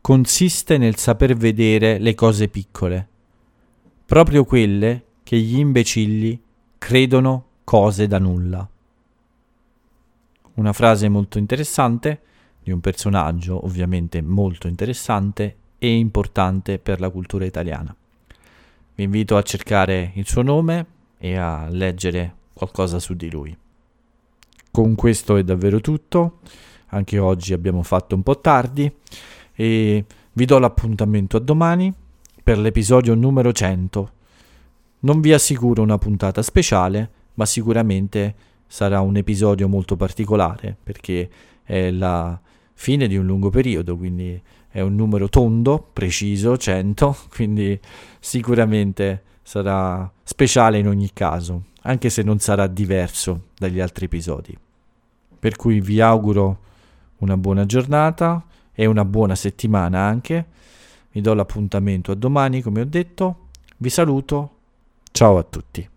consiste 0.00 0.78
nel 0.78 0.94
saper 0.94 1.34
vedere 1.34 1.98
le 1.98 2.14
cose 2.14 2.46
piccole, 2.46 3.08
proprio 4.06 4.44
quelle 4.44 5.04
che 5.24 5.36
gli 5.36 5.58
imbecilli 5.58 6.40
credono 6.78 7.46
cose 7.64 8.06
da 8.06 8.20
nulla. 8.20 8.68
Una 10.54 10.72
frase 10.72 11.08
molto 11.08 11.38
interessante 11.38 12.20
di 12.62 12.70
un 12.70 12.78
personaggio 12.78 13.64
ovviamente 13.64 14.22
molto 14.22 14.68
interessante 14.68 15.56
e 15.78 15.96
importante 15.96 16.78
per 16.78 17.00
la 17.00 17.10
cultura 17.10 17.44
italiana. 17.44 17.94
Vi 18.94 19.02
invito 19.02 19.36
a 19.36 19.42
cercare 19.42 20.12
il 20.14 20.28
suo 20.28 20.42
nome 20.42 20.86
e 21.18 21.34
a 21.34 21.66
leggere 21.68 22.36
qualcosa 22.52 23.00
su 23.00 23.14
di 23.14 23.28
lui. 23.32 23.58
Con 24.70 24.94
questo 24.94 25.36
è 25.36 25.42
davvero 25.42 25.80
tutto, 25.80 26.38
anche 26.94 27.18
oggi 27.18 27.52
abbiamo 27.52 27.82
fatto 27.82 28.14
un 28.14 28.22
po' 28.22 28.38
tardi 28.40 28.90
e 29.52 30.04
vi 30.32 30.44
do 30.44 30.58
l'appuntamento 30.58 31.36
a 31.36 31.40
domani 31.40 31.92
per 32.42 32.58
l'episodio 32.58 33.14
numero 33.14 33.52
100. 33.52 34.10
Non 35.00 35.20
vi 35.20 35.32
assicuro 35.32 35.82
una 35.82 35.98
puntata 35.98 36.42
speciale, 36.42 37.10
ma 37.34 37.44
sicuramente 37.46 38.34
sarà 38.66 39.00
un 39.00 39.16
episodio 39.16 39.68
molto 39.68 39.96
particolare 39.96 40.76
perché 40.82 41.28
è 41.62 41.90
la 41.90 42.40
fine 42.72 43.06
di 43.06 43.16
un 43.16 43.26
lungo 43.26 43.50
periodo, 43.50 43.96
quindi 43.96 44.40
è 44.68 44.80
un 44.80 44.94
numero 44.94 45.28
tondo, 45.28 45.88
preciso, 45.92 46.56
100, 46.56 47.16
quindi 47.34 47.78
sicuramente 48.18 49.22
sarà 49.42 50.10
speciale 50.22 50.78
in 50.78 50.88
ogni 50.88 51.10
caso 51.12 51.72
anche 51.86 52.10
se 52.10 52.22
non 52.22 52.38
sarà 52.38 52.66
diverso 52.66 53.48
dagli 53.56 53.80
altri 53.80 54.06
episodi. 54.06 54.56
Per 55.38 55.56
cui 55.56 55.80
vi 55.80 56.00
auguro 56.00 56.60
una 57.24 57.36
buona 57.36 57.66
giornata 57.66 58.44
e 58.72 58.86
una 58.86 59.04
buona 59.04 59.34
settimana 59.34 60.00
anche. 60.00 60.44
Vi 61.10 61.20
do 61.20 61.34
l'appuntamento 61.34 62.12
a 62.12 62.14
domani, 62.14 62.60
come 62.60 62.80
ho 62.80 62.84
detto. 62.84 63.48
Vi 63.78 63.88
saluto. 63.88 64.50
Ciao 65.10 65.38
a 65.38 65.42
tutti. 65.42 65.88